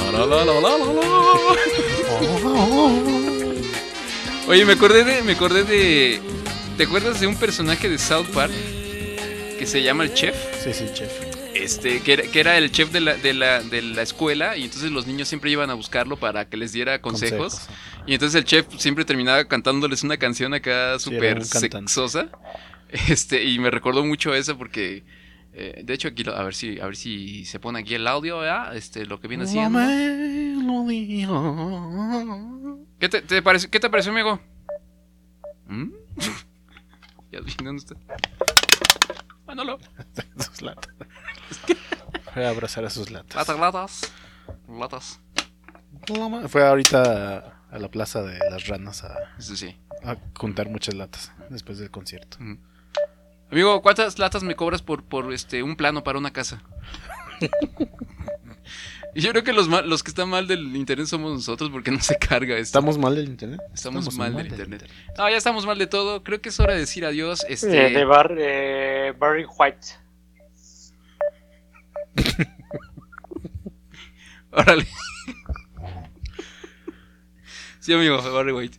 [4.47, 5.21] Oye, me acordé de.
[5.23, 6.21] Me acordé de.
[6.77, 8.53] ¿Te acuerdas de un personaje de South Park?
[9.59, 10.35] Que se llama el Chef.
[10.63, 11.38] Sí, sí, Chef.
[11.59, 14.63] Este, que era, que era el chef de la, de, la, de la escuela y
[14.63, 17.53] entonces los niños siempre iban a buscarlo para que les diera consejos.
[17.55, 17.77] Consejos.
[18.07, 21.69] Y entonces el chef siempre terminaba cantándoles una canción acá Sí, súper cantante.
[21.91, 22.29] sexosa.
[23.07, 25.03] Este, y me recordó mucho eso porque...
[25.53, 28.07] eh, de hecho, aquí, lo- a ver si a ver si se pone aquí el
[28.07, 28.75] audio, ¿verdad?
[28.75, 29.77] Este, lo que viene haciendo.
[32.99, 34.39] ¿Qué te, te pareció, ¿Qué te pareció, amigo?
[35.67, 35.91] ¿Mm?
[37.31, 37.95] ya ¿dónde está?
[39.49, 39.79] Manolo.
[40.37, 40.93] Sus latas.
[42.33, 43.35] Fue a abrazar a sus latas.
[43.35, 44.13] Latas, latas.
[44.69, 45.19] Latas.
[46.47, 49.75] Fue ahorita a, la plaza de las ranas a, Eso sí.
[50.03, 52.37] a juntar muchas latas después del concierto.
[53.51, 56.61] Amigo, ¿cuántas latas me cobras por, por este un plano para una casa?
[59.15, 61.91] y yo creo que los, ma- los que están mal del internet somos nosotros porque
[61.95, 62.77] no se carga esto.
[62.79, 63.59] ¿Estamos mal del internet?
[63.73, 64.89] Estamos, mal, del internet.
[65.17, 66.23] No, ya estamos mal de todo.
[66.23, 67.43] Creo que es hora de decir adiós.
[67.43, 69.87] Eh, Este, de Bar, eh, Barry White.
[74.51, 74.87] Órale.
[77.79, 78.77] sí, amigo, Barry White.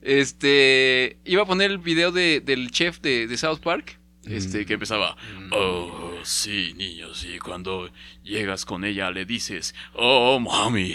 [0.00, 3.98] Este, iba a poner el video de- del chef de, de South Park.
[4.26, 5.16] Este, que empezaba.
[5.50, 7.90] Oh, sí, niños, y cuando
[8.22, 10.94] llegas con ella le dices, oh, mami,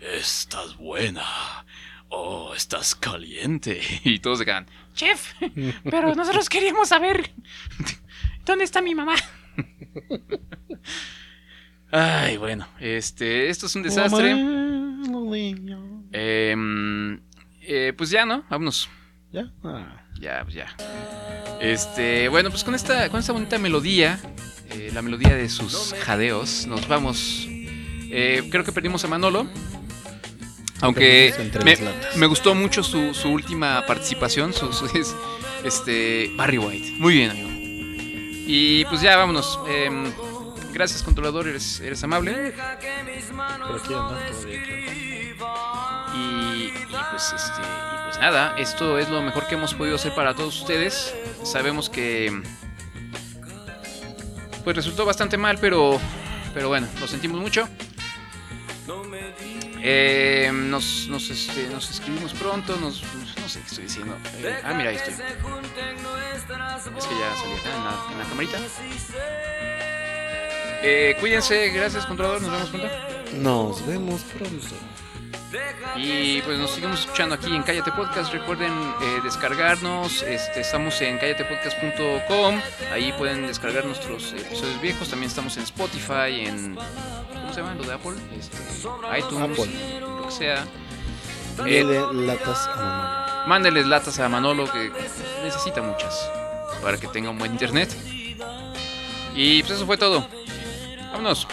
[0.00, 1.24] estás buena,
[2.08, 3.80] oh, estás caliente.
[4.04, 4.66] Y todos se quedan.
[4.94, 5.34] Chef,
[5.84, 7.30] pero nosotros queríamos saber
[8.44, 9.14] dónde está mi mamá.
[11.90, 14.32] Ay, bueno, este, esto es un desastre.
[16.12, 17.20] Em,
[17.62, 18.44] eh, pues ya, ¿no?
[18.48, 18.88] Vámonos.
[19.32, 19.52] ¿Ya?
[19.62, 20.02] Ah.
[20.20, 20.74] Ya, pues ya.
[21.60, 24.20] Este, bueno, pues con esta, con esta bonita melodía,
[24.70, 27.46] eh, la melodía de sus jadeos, nos vamos.
[27.48, 29.46] Eh, creo que perdimos a Manolo.
[30.80, 31.34] Aunque
[32.16, 35.14] me, gustó mucho su, su última participación, su, su- es-
[35.64, 36.92] este, Barry White.
[36.98, 37.48] Muy bien, amigo.
[37.50, 39.58] Y pues ya, vámonos.
[39.68, 40.04] Em,
[40.72, 42.52] gracias, controlador, eres, eres amable.
[43.66, 45.97] Por aquí anda todavía, claro.
[46.54, 46.72] Y,
[47.10, 50.60] pues este y pues nada, esto es lo mejor que hemos podido hacer para todos
[50.60, 51.14] ustedes.
[51.44, 52.42] Sabemos que
[54.64, 55.98] pues resultó bastante mal, pero
[56.54, 57.68] pero bueno, lo sentimos mucho.
[59.80, 63.02] Eh, nos, este, nos escribimos pronto, nos,
[63.40, 64.16] no sé qué estoy diciendo.
[64.38, 65.14] Eh, ah, mira, ahí estoy.
[65.14, 65.20] Es
[67.06, 68.58] que ya salí acá en la, en la camarita.
[70.82, 72.88] Eh, cuídense, gracias controlador, nos vemos pronto.
[73.36, 74.66] Nos vemos pronto.
[75.96, 78.32] Y pues nos seguimos escuchando aquí en Cállate Podcast.
[78.32, 80.22] Recuerden eh, descargarnos.
[80.22, 82.60] Este, estamos en cállatepodcast.com.
[82.92, 85.08] Ahí pueden descargar nuestros episodios viejos.
[85.08, 86.74] También estamos en Spotify, en.
[86.76, 87.74] ¿Cómo se llama?
[87.74, 88.12] Lo de Apple.
[88.38, 88.56] Este,
[89.18, 90.00] iTunes, Apple.
[90.00, 90.64] lo que sea.
[91.66, 93.46] Y Eh, latas a Manolo.
[93.48, 94.92] mándenles latas a Manolo que
[95.42, 96.30] necesita muchas
[96.82, 97.92] para que tenga un buen internet.
[99.34, 100.28] Y pues eso fue todo.
[101.10, 101.48] Vámonos.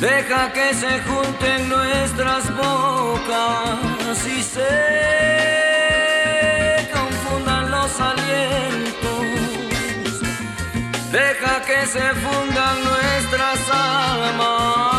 [0.00, 5.65] Deja que se junten nuestras bocas y se
[11.16, 14.95] Deja que se fundan nuestras almas